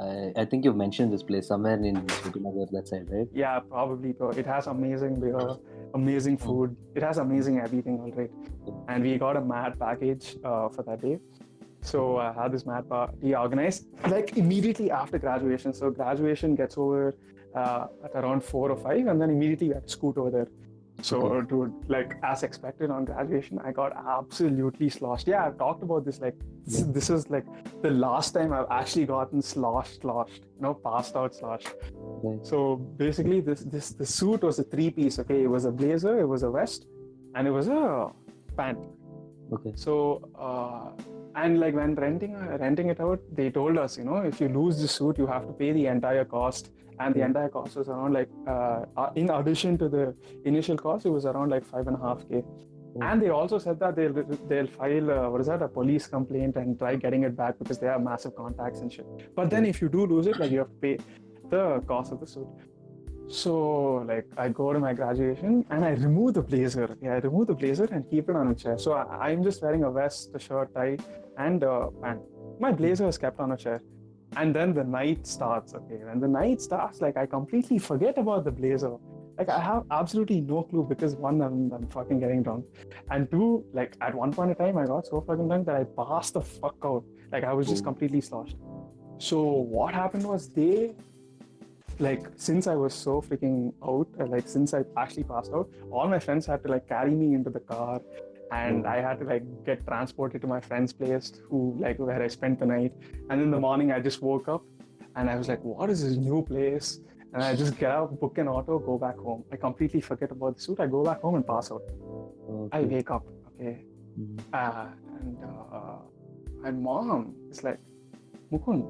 [0.00, 3.28] I, I think you've mentioned this place somewhere in Srinagar, that side, right?
[3.32, 4.30] Yeah, probably, bro.
[4.30, 5.56] It has amazing beer,
[5.94, 6.76] amazing food.
[6.94, 8.30] It has amazing everything, all right.
[8.88, 11.18] And we got a mad package uh, for that day.
[11.80, 15.72] So I had this mad party organized like immediately after graduation.
[15.72, 17.14] So graduation gets over
[17.54, 20.48] uh, at around four or five, and then immediately we had to scoot over there.
[21.02, 25.28] So, dude, like as expected on graduation, I got absolutely sloshed.
[25.28, 26.20] Yeah, I've talked about this.
[26.20, 26.34] Like,
[26.64, 27.44] this, this is like
[27.82, 31.68] the last time I've actually gotten sloshed, sloshed, you know, passed out, sloshed.
[32.24, 32.38] Okay.
[32.42, 35.18] So basically, this this the suit was a three piece.
[35.18, 36.86] Okay, it was a blazer, it was a vest,
[37.34, 38.10] and it was a
[38.56, 38.78] pant.
[39.52, 39.72] Okay.
[39.76, 40.90] So uh,
[41.36, 44.48] and like when renting uh, renting it out, they told us, you know, if you
[44.48, 47.88] lose the suit, you have to pay the entire cost, and the entire cost was
[47.88, 50.14] around like uh, uh, in addition to the
[50.44, 52.42] initial cost, it was around like five and a half k.
[53.02, 54.14] And they also said that they'll
[54.48, 57.78] they'll file uh, what is that a police complaint and try getting it back because
[57.78, 59.06] they have massive contacts and shit.
[59.34, 60.96] But then if you do lose it, like you have to pay
[61.50, 62.48] the cost of the suit.
[63.28, 66.96] So like I go to my graduation and I remove the blazer.
[67.02, 68.78] Yeah, I remove the blazer and keep it on a chair.
[68.78, 70.96] So I, I'm just wearing a vest, a shirt, tie,
[71.36, 72.20] and a pant.
[72.60, 73.82] My blazer is kept on a chair.
[74.36, 75.74] And then the night starts.
[75.74, 78.96] Okay, when the night starts, like I completely forget about the blazer.
[79.38, 82.64] Like I have absolutely no clue because one, I'm, I'm fucking getting drunk,
[83.10, 85.84] and two, like at one point in time, I got so fucking drunk that I
[85.84, 87.04] passed the fuck out.
[87.30, 88.56] Like I was just completely sloshed.
[89.18, 90.94] So what happened was they
[91.98, 96.08] like since I was so freaking out, uh, like since I actually passed out, all
[96.08, 98.00] my friends had to like carry me into the car,
[98.52, 102.28] and I had to like get transported to my friend's place, who like where I
[102.28, 102.92] spent the night.
[103.30, 104.62] And in the morning, I just woke up,
[105.16, 107.00] and I was like, "What is this new place?"
[107.32, 109.44] And I just get up, book an auto, go back home.
[109.52, 110.78] I completely forget about the suit.
[110.80, 111.82] I go back home and pass out.
[112.72, 113.84] I wake up, okay,
[114.18, 114.38] Mhm.
[114.52, 114.86] uh,
[115.20, 115.98] and uh,
[116.62, 117.80] my mom is like,
[118.52, 118.84] "Mukund,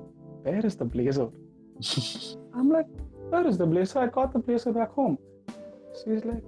[0.45, 1.29] where is the blazer?"
[2.55, 2.87] I'm like,
[3.31, 3.99] where is the blazer?
[4.01, 5.19] I got the blazer back home.
[6.05, 6.43] She's like,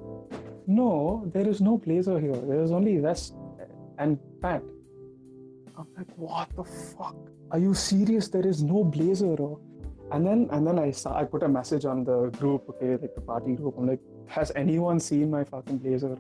[0.67, 2.37] no, there is no blazer here.
[2.37, 3.35] There is only vest
[3.99, 4.65] and pant.
[5.77, 7.17] I'm like, what the fuck?
[7.51, 8.29] Are you serious?
[8.29, 9.37] There is no blazer.
[9.41, 9.61] oh."
[10.11, 13.15] And then and then I saw I put a message on the group, okay, like
[13.15, 13.75] the party group.
[13.79, 16.17] I'm like, has anyone seen my fucking blazer?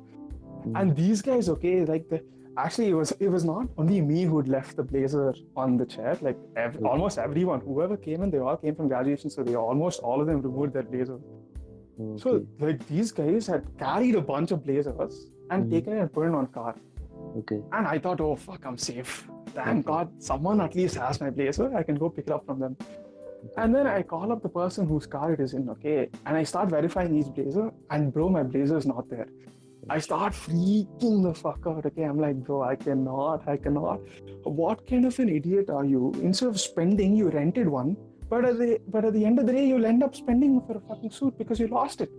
[0.65, 0.77] Hmm.
[0.77, 2.23] And these guys, okay, like the
[2.65, 5.27] actually it was it was not only me who'd left the blazer
[5.65, 6.13] on the chair.
[6.29, 10.01] Like ev- almost everyone, whoever came in, they all came from graduation, so they almost
[10.01, 11.19] all of them removed their blazer.
[12.25, 15.17] So like these guys had carried a bunch of blazers
[15.51, 15.71] and Mhm.
[15.75, 16.75] taken it and put it on car.
[17.39, 17.57] okay.
[17.79, 19.11] And I thought, oh fuck, I'm safe.
[19.57, 19.83] Thank Okay.
[19.93, 21.67] God, someone at least has my blazer.
[21.81, 22.77] I can go pick it up from them.
[23.63, 26.43] And then I call up the person whose car it is in, okay, and I
[26.53, 29.29] start verifying each blazer, and bro, my blazer is not there.
[29.91, 31.86] I start freaking the fuck out.
[31.86, 34.01] Okay, I'm like, bro, I cannot, I cannot.
[34.45, 36.12] What kind of an idiot are you?
[36.22, 37.97] Instead of spending, you rented one,
[38.28, 40.76] but at the but at the end of the day, you'll end up spending for
[40.76, 42.11] a fucking suit because you lost it.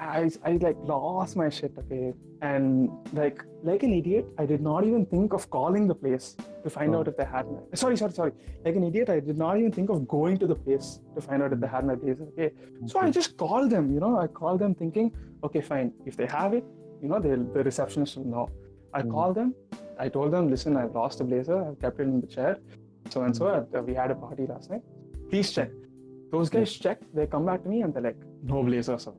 [0.00, 4.84] I, I like lost my shit, okay, and like like an idiot, I did not
[4.84, 7.00] even think of calling the place to find Oh.
[7.00, 7.58] out if they had my.
[7.74, 8.32] Sorry, sorry, sorry.
[8.64, 11.42] Like an idiot, I did not even think of going to the place to find
[11.42, 12.24] out if they had my blazer.
[12.32, 12.50] Okay,
[12.86, 13.92] so I just called them.
[13.94, 15.12] You know, I called them thinking,
[15.44, 15.92] okay, fine.
[16.06, 16.64] If they have it,
[17.02, 18.48] you know, they'll, the receptionist will know.
[18.94, 19.10] I Mm.
[19.10, 19.54] called them.
[19.98, 21.58] I told them, listen, I lost the blazer.
[21.70, 22.56] I kept it in the chair.
[23.10, 23.46] So and so.
[23.48, 24.82] uh, We had a party last night.
[25.30, 25.70] Please check.
[26.32, 26.98] Those guys check.
[27.12, 29.12] They come back to me and they're like, no blazer, sir.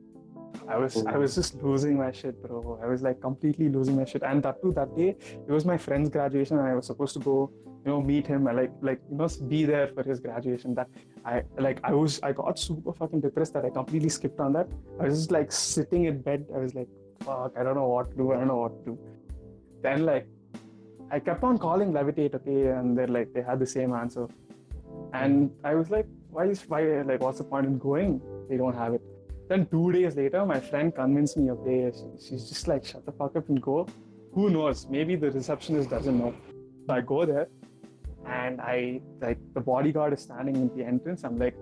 [0.68, 2.78] I was I was just losing my shit, bro.
[2.82, 4.22] I was like completely losing my shit.
[4.22, 5.16] And that too, that day,
[5.48, 7.50] it was my friend's graduation, and I was supposed to go
[7.84, 8.46] you know, meet him.
[8.46, 10.74] I like like you know be there for his graduation.
[10.74, 10.88] That
[11.24, 14.68] I like I was I got super fucking depressed that I completely skipped on that.
[15.00, 16.46] I was just like sitting in bed.
[16.54, 16.88] I was like,
[17.24, 18.32] fuck, I don't know what to do.
[18.32, 18.98] I don't know what to do.
[19.82, 20.28] Then like
[21.10, 24.28] I kept on calling Levitate, okay, and they're like they had the same answer.
[25.12, 28.20] And I was like, why is why like what's the point in going?
[28.48, 29.02] They don't have it.
[29.48, 33.36] Then two days later, my friend convinced me, okay, she's just like, shut the fuck
[33.36, 33.86] up and go.
[34.32, 34.86] Who knows?
[34.88, 36.34] Maybe the receptionist doesn't know.
[36.86, 37.48] So I go there
[38.26, 41.22] and I like the bodyguard is standing in the entrance.
[41.24, 41.54] I'm like,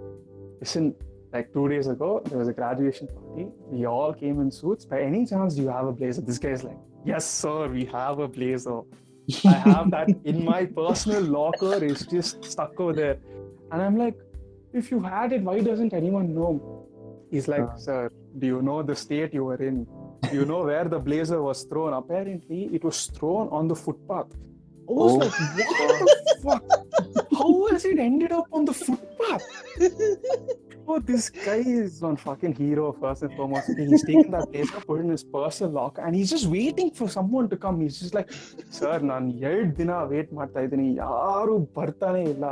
[0.60, 0.94] listen,
[1.32, 3.48] like two days ago, there was a graduation party.
[3.66, 4.84] We all came in suits.
[4.84, 6.20] By any chance, do you have a blazer?
[6.20, 8.82] This guy's like, yes, sir, we have a blazer.
[9.44, 11.84] I have that in my personal locker.
[11.84, 13.18] It's just stuck over there.
[13.72, 14.16] And I'm like,
[14.72, 16.79] if you had it, why doesn't anyone know?
[17.31, 17.77] He's like, Uh.
[17.77, 18.01] sir,
[18.39, 19.77] do you know the state you were in?
[20.23, 21.93] Do you know where the blazer was thrown?
[21.93, 24.31] Apparently, it was thrown on the footpath.
[24.89, 25.17] I was Oh.
[25.17, 25.37] like,
[25.69, 26.63] what the fuck?
[27.31, 29.43] How has it ended up on the footpath?
[30.87, 33.69] Oh, this guy is one fucking hero first and foremost.
[33.71, 36.91] Okay, He's taken that blazer, put it in his personal locker, and he's just waiting
[36.91, 37.81] for someone to come.
[37.81, 38.29] He's just like,
[38.79, 42.45] sir, ನಾನು ಎರಡು ದಿನ wait ಮಾಡ್ತಾ ಇದ್ದೀನಿ ಯಾರು ಬರ್ತಾನೆ ಇಲ್ಲ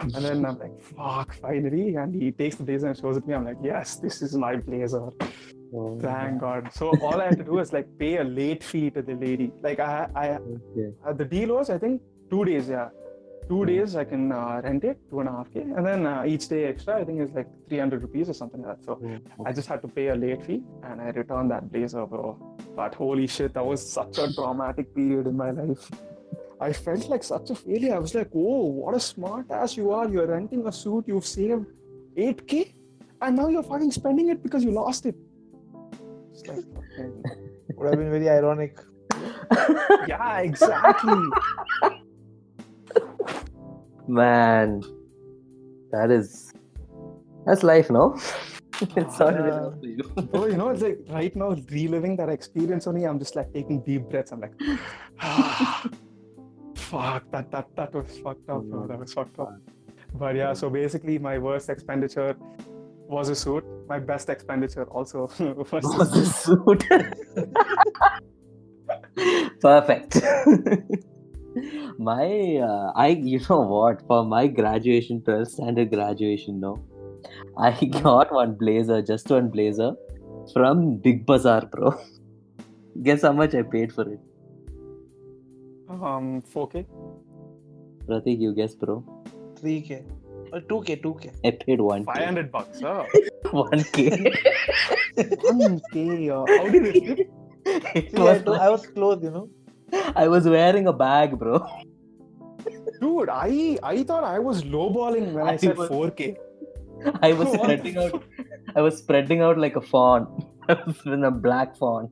[0.00, 1.96] and then I'm like, fuck, finally.
[1.96, 3.34] And he takes the blazer and shows it to me.
[3.34, 5.10] I'm like, yes, this is my blazer.
[5.76, 6.72] Oh, Thank God.
[6.72, 9.52] So all I had to do is like pay a late fee to the lady.
[9.60, 10.94] Like I, I, okay.
[11.04, 12.68] uh, the deal was I think two days.
[12.68, 12.90] Yeah,
[13.48, 16.24] two days I can uh, rent it, two and a half k, and then uh,
[16.26, 18.84] each day extra I think is like 300 rupees or something like that.
[18.84, 19.00] So
[19.44, 22.38] I just had to pay a late fee and I returned that blazer, bro.
[22.76, 25.90] But holy shit, that was such a traumatic period in my life.
[26.60, 27.94] I felt like such a failure.
[27.94, 30.08] I was like, oh, what a smart ass you are.
[30.08, 31.66] You're renting a suit, you've saved
[32.16, 32.74] 8k,
[33.22, 35.16] and now you're fucking spending it because you lost it.
[36.32, 37.22] It's like, fucking-
[37.76, 38.78] Would have been very ironic.
[40.08, 41.18] yeah, exactly.
[44.06, 44.82] Man,
[45.90, 46.52] that is
[47.46, 48.14] that's life, no?
[48.96, 49.58] it's not really Yeah.
[49.58, 50.22] enough you.
[50.24, 53.80] Bro, you know, it's like right now, reliving that experience only, I'm just like taking
[53.82, 54.32] deep breaths.
[54.32, 54.52] I'm like,
[55.20, 55.84] ah,
[56.94, 58.86] fuck, that, that, that was fucked up, bro.
[58.86, 59.58] That was fucked up.
[60.14, 62.36] But yeah, so basically, my worst expenditure
[63.08, 63.64] was a suit.
[63.88, 66.82] My best expenditure also was a Was the suit.
[66.82, 66.84] suit?
[69.60, 70.22] Perfect.
[71.98, 74.06] my, uh, I, you know what?
[74.06, 76.76] For my graduation, 12th standard graduation, no,
[77.58, 77.72] I
[78.02, 79.92] got one blazer, just one blazer,
[80.52, 81.98] from Big Bazaar, bro.
[83.02, 84.20] Guess how much I paid for it?
[86.02, 86.86] Um, 4K.
[88.06, 89.02] Pratik, you guess, bro.
[89.62, 90.04] 3k.
[90.52, 91.30] Or 2k, 2k.
[91.44, 92.04] I paid 1k.
[92.04, 93.04] 500 bucks, huh?
[93.44, 94.34] 1k.
[95.16, 96.30] 1K.
[96.30, 97.28] Uh, how did it
[97.66, 99.48] it See, I, was to- like- I was close, you know.
[100.16, 101.64] I was wearing a bag, bro.
[103.00, 106.36] Dude, I, I thought I was lowballing when I, I said was- 4K.
[107.22, 108.22] I was What spreading out.
[108.76, 110.44] I was spreading out like a fawn.
[110.68, 112.10] I was in a black fawn.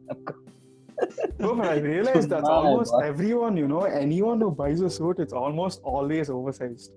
[1.38, 5.18] No, but I realized that's My almost everyone, you know, anyone who buys a suit,
[5.18, 6.92] it's almost always oversized.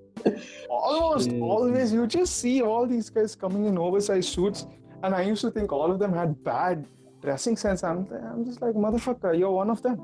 [0.69, 1.39] Almost Yeah.
[1.41, 1.93] always.
[1.93, 4.65] You just see all these guys coming in oversized suits,
[5.03, 6.85] and I used to think all of them had bad
[7.21, 7.83] dressing sense.
[7.83, 9.99] I'm, I'm just like, motherfucker, you're one of them.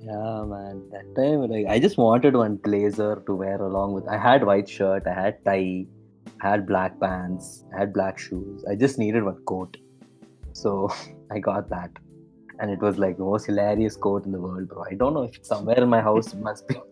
[0.00, 0.82] Yeah, man.
[0.92, 4.06] That time, like, I just wanted one blazer to wear along with.
[4.08, 5.06] I had white shirt.
[5.06, 5.86] I had tie.
[6.42, 7.64] I had black pants.
[7.74, 8.64] I had black shoes.
[8.70, 9.76] I just needed one coat.
[10.52, 10.88] So
[11.32, 11.90] I got that,
[12.60, 14.84] and it was like the most hilarious coat in the world, bro.
[14.90, 16.32] I don't know if it's somewhere in my house.
[16.32, 16.76] It must be.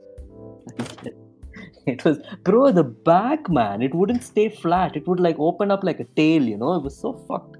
[1.86, 3.80] It was, bro, the back, man.
[3.80, 4.96] It wouldn't stay flat.
[4.96, 6.74] It would like open up like a tail, you know.
[6.74, 7.58] It was so fucked.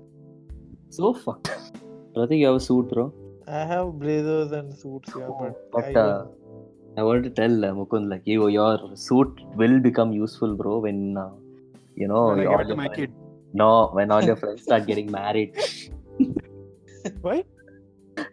[0.91, 1.51] So fucked.
[2.15, 3.15] Pratik, you have a suit, bro.
[3.47, 6.27] I have blazers and suits, yeah, Oh, but, but, I uh,
[6.99, 11.17] I wanted to tell uh, Mukund like you, your suit will become useful, bro, when
[11.17, 11.31] uh,
[11.95, 13.13] you know when I all to your my friends- kid.
[13.55, 15.55] No, when all your friends start getting married,
[17.21, 17.45] Why?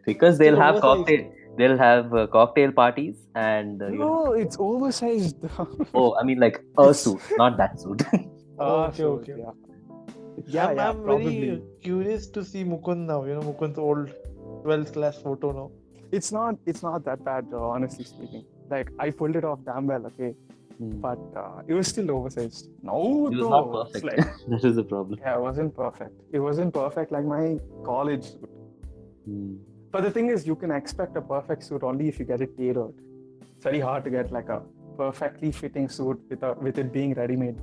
[0.05, 4.57] Because they'll have cocktail, they'll have uh, cocktail parties, and uh, you know, No, it's
[4.59, 5.37] oversized.
[5.93, 8.03] oh, I mean like a suit, not that suit.
[8.59, 9.33] Ah, Okay, okay.
[9.37, 9.51] Yeah,
[10.47, 11.39] yeah, I'm, yeah I'm probably.
[11.39, 14.11] very curious to see Mukund now, you know, Mukund's old
[14.63, 15.71] 12th class photo now.
[16.11, 16.55] It's not.
[16.67, 18.45] It's not that bad, though, honestly speaking.
[18.69, 20.35] Like I pulled it off damn well, okay,
[20.77, 20.91] Hmm.
[21.01, 22.69] but uh, it was still oversized.
[22.83, 23.49] No, it was though.
[23.49, 24.05] not perfect.
[24.05, 25.19] like- that is the problem.
[25.19, 26.13] Yeah, it wasn't perfect.
[26.31, 28.49] It wasn't perfect like my college suit.
[29.25, 29.55] Hmm.
[29.93, 32.57] But the thing is, you can expect a perfect suit only if you get it
[32.57, 32.95] tailored.
[33.55, 34.61] It's very hard to get like a
[34.97, 37.59] perfectly fitting suit with a, with it being ready-made.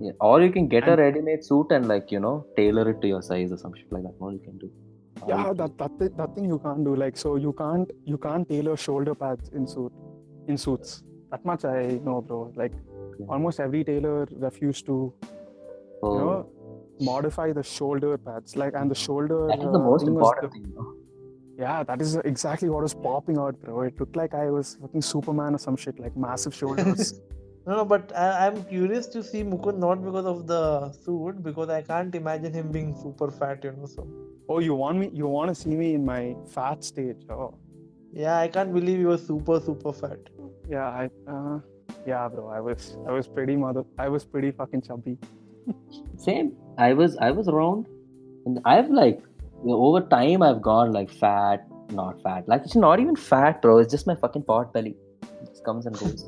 [0.00, 0.12] Yeah.
[0.20, 3.20] Or you can get a ready-made suit and like you know tailor it to your
[3.22, 4.14] size or some shit like that.
[4.18, 4.70] What you can do.
[5.28, 6.94] Yeah, that that that thing you can't do.
[6.96, 9.92] Like, so you can't you can't tailor shoulder pads in suit
[10.46, 11.02] in suits.
[11.32, 12.38] that much I know, bro.
[12.60, 12.72] Like
[13.20, 13.26] Yeah.
[13.36, 14.14] almost every tailor
[14.44, 14.94] refused to,
[16.02, 16.36] Oh, you know,
[17.08, 18.56] modify the shoulder pads.
[18.62, 19.40] Like and the shoulder.
[19.50, 20.94] that is the uh, most thing important the- thing.
[21.58, 21.64] No?
[21.64, 23.82] Yeah, that is exactly what was popping out, bro.
[23.82, 27.20] It looked like I was fucking Superman or some shit, like massive shoulders.
[27.66, 31.68] No, no, but I, I'm curious to see Mukund not because of the suit, because
[31.68, 33.84] I can't imagine him being super fat, you know.
[33.84, 34.08] So
[34.48, 35.10] oh, you want me?
[35.12, 37.26] You want to see me in my fat stage?
[37.28, 37.58] Oh,
[38.10, 40.18] yeah, I can't believe you were super super fat.
[40.66, 41.60] yeah, I, uh,
[42.06, 42.48] yeah, bro.
[42.48, 43.84] I was, I was pretty mother.
[43.98, 45.18] I was pretty fucking chubby.
[46.16, 46.56] Same.
[46.78, 47.86] I was I was around,
[48.46, 49.27] and I've like you know,
[49.66, 52.48] over time I've gone like fat, not fat.
[52.48, 53.78] Like it's not even fat, bro.
[53.78, 54.96] It's just my fucking pot belly.
[55.22, 56.24] It just comes and goes.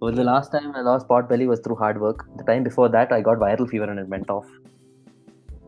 [0.00, 2.26] Well, the last time I lost pot belly was through hard work.
[2.36, 4.46] The time before that, I got viral fever and it went off.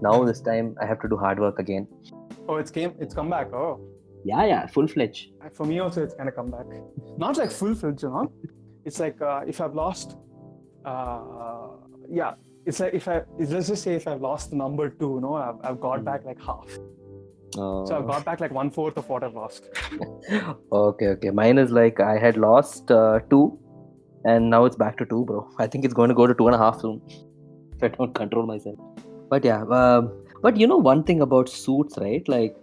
[0.03, 1.87] Now this time I have to do hard work again.
[2.49, 2.95] Oh, it's came.
[2.99, 3.53] It's come back.
[3.53, 3.81] Oh,
[4.25, 5.31] Yeah, yeah, full fledged.
[5.53, 6.67] for me also, it's gonna come back.
[7.17, 8.31] Not like full fledged, you know.
[8.85, 10.17] It's like uh, if I've lost,
[10.85, 11.21] uh,
[12.09, 12.35] yeah.
[12.67, 15.35] It's like if I let's just say if I've lost the number two, you know,
[15.35, 16.69] I've, I've got back like half.
[17.55, 19.69] So I've got back like one fourth of what I've lost.
[20.73, 21.31] Okay, okay.
[21.31, 23.59] Mine is like I had lost uh, two,
[24.25, 25.49] and now it's back to two, bro.
[25.59, 27.01] I think it's going to go to two and a half soon
[27.77, 28.79] if I don't control myself.
[29.31, 30.12] But yeah, um,
[30.43, 32.29] but you know one thing about suits, right?
[32.29, 32.57] Like,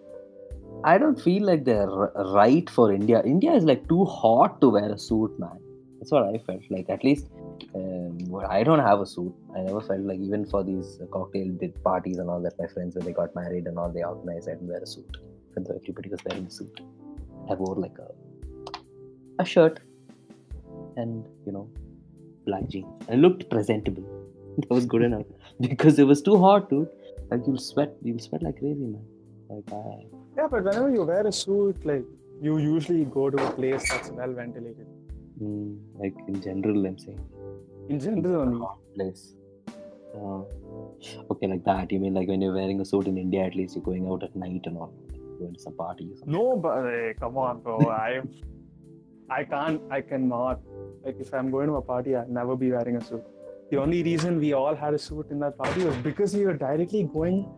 [0.83, 3.21] I don't feel like they're right for India.
[3.23, 5.57] India is like too hot to wear a suit, man.
[5.99, 6.61] That's what I felt.
[6.69, 7.27] Like at least
[7.75, 9.33] um, I don't have a suit.
[9.55, 12.57] I never felt like even for these cocktail parties and all that.
[12.59, 15.17] My friends when they got married and all they organized, I didn't wear a suit.
[15.55, 16.79] And everybody was wearing a suit.
[17.49, 18.09] I wore like a
[19.39, 19.79] a shirt
[20.97, 21.69] and you know
[22.45, 23.03] black jeans.
[23.09, 24.03] I looked presentable.
[24.57, 25.25] that was good enough
[25.59, 26.89] because it was too hot, dude.
[27.31, 29.05] Like you'll sweat, you'll sweat like crazy, man.
[29.49, 30.05] Like I,
[30.37, 32.05] Yeah, but whenever you wear a suit, like
[32.41, 34.87] you usually go to a place that's well ventilated.
[35.41, 37.19] Mm, like in general, I'm saying
[37.89, 39.35] In general, place.
[40.15, 40.41] Uh,
[41.31, 41.91] okay, like that.
[41.91, 44.23] You mean like when you're wearing a suit in India, at least you're going out
[44.23, 44.93] at night and all,
[45.39, 46.09] going to some party.
[46.25, 47.89] No, but hey, come on, bro.
[47.89, 48.21] I,
[49.29, 49.81] I can't.
[49.91, 50.61] I cannot.
[51.03, 53.23] Like if I'm going to a party, I'll never be wearing a suit.
[53.71, 56.53] The only reason we all had a suit in that party was because we were
[56.53, 57.49] directly going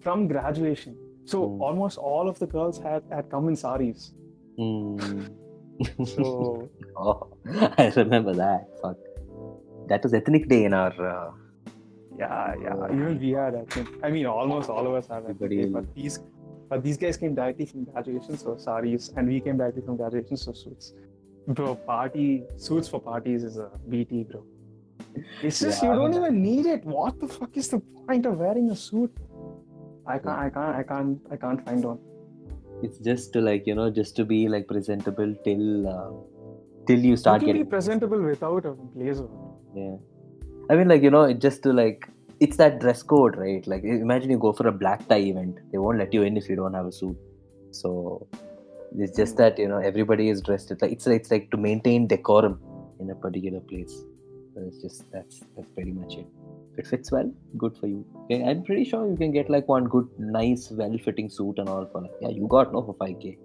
[0.00, 0.96] from graduation.
[1.24, 1.62] So Hmm.
[1.62, 4.12] almost all of the girls had had come in saris.
[4.58, 5.30] Mm.
[6.14, 7.28] So oh,
[7.78, 8.68] I remember that.
[8.80, 8.96] Fuck.
[9.88, 10.92] That was ethnic day in our.
[10.92, 11.30] Uh,
[12.18, 12.86] yeah, yeah.
[12.92, 13.54] Even we had.
[13.54, 13.88] I think.
[14.02, 15.22] I mean, almost all of us had.
[15.24, 16.18] Everybody- day, But these,
[16.68, 20.36] but these guys came directly from graduation, so saris, and we came directly from graduation,
[20.36, 20.92] so suits.
[21.48, 24.44] Bro, party suits for parties is a BT, bro.
[25.42, 25.90] It's just Yeah.
[25.92, 26.84] you don't even need it.
[26.84, 29.12] What the fuck is the point of wearing a suit?
[30.06, 31.98] I can't, I can't, I can't, I can't find one.
[32.86, 36.06] it's just to like you know just to be like presentable till uh,
[36.86, 39.28] till you start getting be presentable without a blazer.
[39.74, 39.96] yeah.
[40.70, 42.08] I mean like you know just to like
[42.40, 43.66] it's that dress code right?
[43.66, 45.58] Like imagine you go for a black tie event.
[45.70, 47.16] They won't let you in if you don't have a suit.
[47.70, 48.26] So
[48.98, 50.70] it's just that you know everybody is dressed.
[50.70, 52.60] It's like it's, it's like to maintain decorum
[53.00, 53.92] in a particular place.
[54.54, 56.26] So it's just that's that's pretty much it.
[56.72, 58.04] If it fits well good for you.
[58.24, 61.86] Okay i'm pretty sure you can get like one good nice well-fitting suit and all
[61.92, 63.36] for like yeah you got no for 5k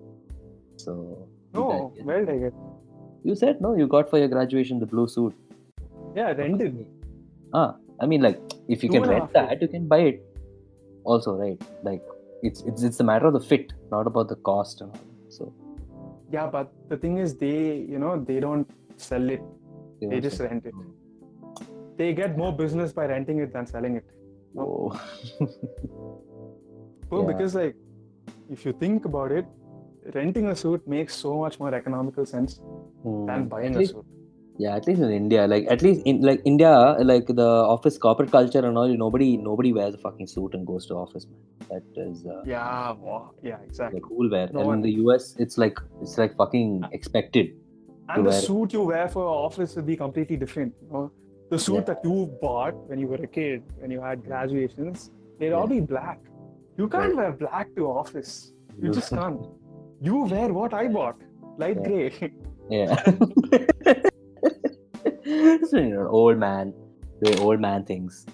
[0.78, 2.54] so you No, did I get?
[3.30, 5.34] You said no you got for your graduation the blue suit
[6.18, 6.76] Yeah, rented.
[6.80, 6.86] Me.
[7.62, 7.70] Ah
[8.04, 8.40] i mean like
[8.76, 10.18] if you Two can rent that you can buy it
[11.14, 12.04] also right like
[12.50, 15.08] it's it's it's a matter of the fit not about the cost and all
[15.40, 15.54] so
[16.36, 17.58] Yeah, but the thing is, they,
[17.92, 18.72] you know, they don't
[19.04, 19.44] sell it.
[20.00, 20.74] They don't just rent it.
[22.00, 24.10] They get more business by renting it than selling it.
[24.58, 24.74] Whoa.
[27.12, 27.28] Well, Yeah.
[27.32, 27.78] because like,
[28.58, 29.46] if you think about it,
[30.14, 32.60] renting a suit makes so much more economical sense
[33.04, 33.48] than Hmm.
[33.56, 34.06] buying a suit.
[34.64, 36.70] yeah at least in india like at least in like india
[37.10, 40.88] like the office corporate culture and all nobody nobody wears a fucking suit and goes
[40.92, 42.96] to office man that is uh, Yeah,
[43.50, 44.00] yeah, exactly.
[44.00, 47.52] like cool wear No and one- in the us it's like it's like fucking expected
[48.16, 50.74] And the wear- suit you wear for office will be completely different.
[50.84, 51.06] You know?
[51.54, 51.88] The suit Yeah.
[51.90, 52.14] that you
[52.44, 55.02] bought when you were a kid, when you had graduations,
[55.40, 56.20] they'd all be black.
[56.82, 58.32] You can't wear black to office.
[58.82, 59.42] You just can't.
[60.02, 61.16] You wear what I bought,
[61.58, 61.88] light Yeah.
[61.88, 62.34] gray.
[62.70, 62.96] Yeah.
[65.70, 66.74] so, you know, old man,
[67.22, 68.26] the old man things.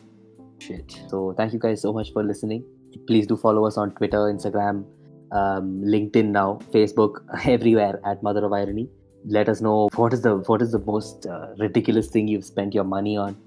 [0.59, 0.99] Shit.
[1.07, 2.63] So thank you guys so much for listening.
[3.07, 4.85] Please do follow us on Twitter, Instagram,
[5.31, 8.89] um, LinkedIn now, Facebook, everywhere at Mother of Irony.
[9.25, 12.73] Let us know what is the what is the most uh, ridiculous thing you've spent
[12.73, 13.37] your money on.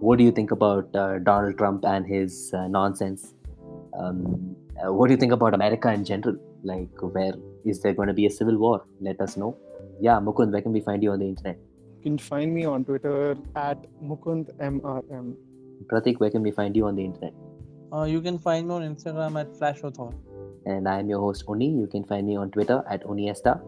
[0.00, 3.32] What do you think about uh, Donald Trump and his uh, nonsense?
[3.98, 4.54] Um,
[4.84, 6.36] uh, what do you think about America in general?
[6.64, 7.34] Like, where
[7.64, 8.84] is there going to be a civil war?
[9.00, 9.56] Let us know.
[10.00, 11.58] Yeah, Mukund, where can we find you on the internet?
[11.98, 15.36] You can find me on Twitter at mukund mrm
[15.86, 17.34] Pratik, where can we find you on the internet?
[17.92, 20.12] Uh, you can find me on Instagram at FlashOthor.
[20.66, 21.68] And I am your host, Oni.
[21.68, 23.60] You can find me on Twitter at Oniesta.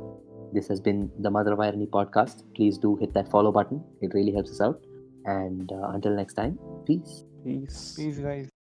[0.53, 2.43] This has been the Mother of Irony podcast.
[2.55, 4.81] Please do hit that follow button, it really helps us out.
[5.25, 7.25] And uh, until next time, peace.
[7.45, 7.95] Peace.
[7.97, 8.56] Peace, guys.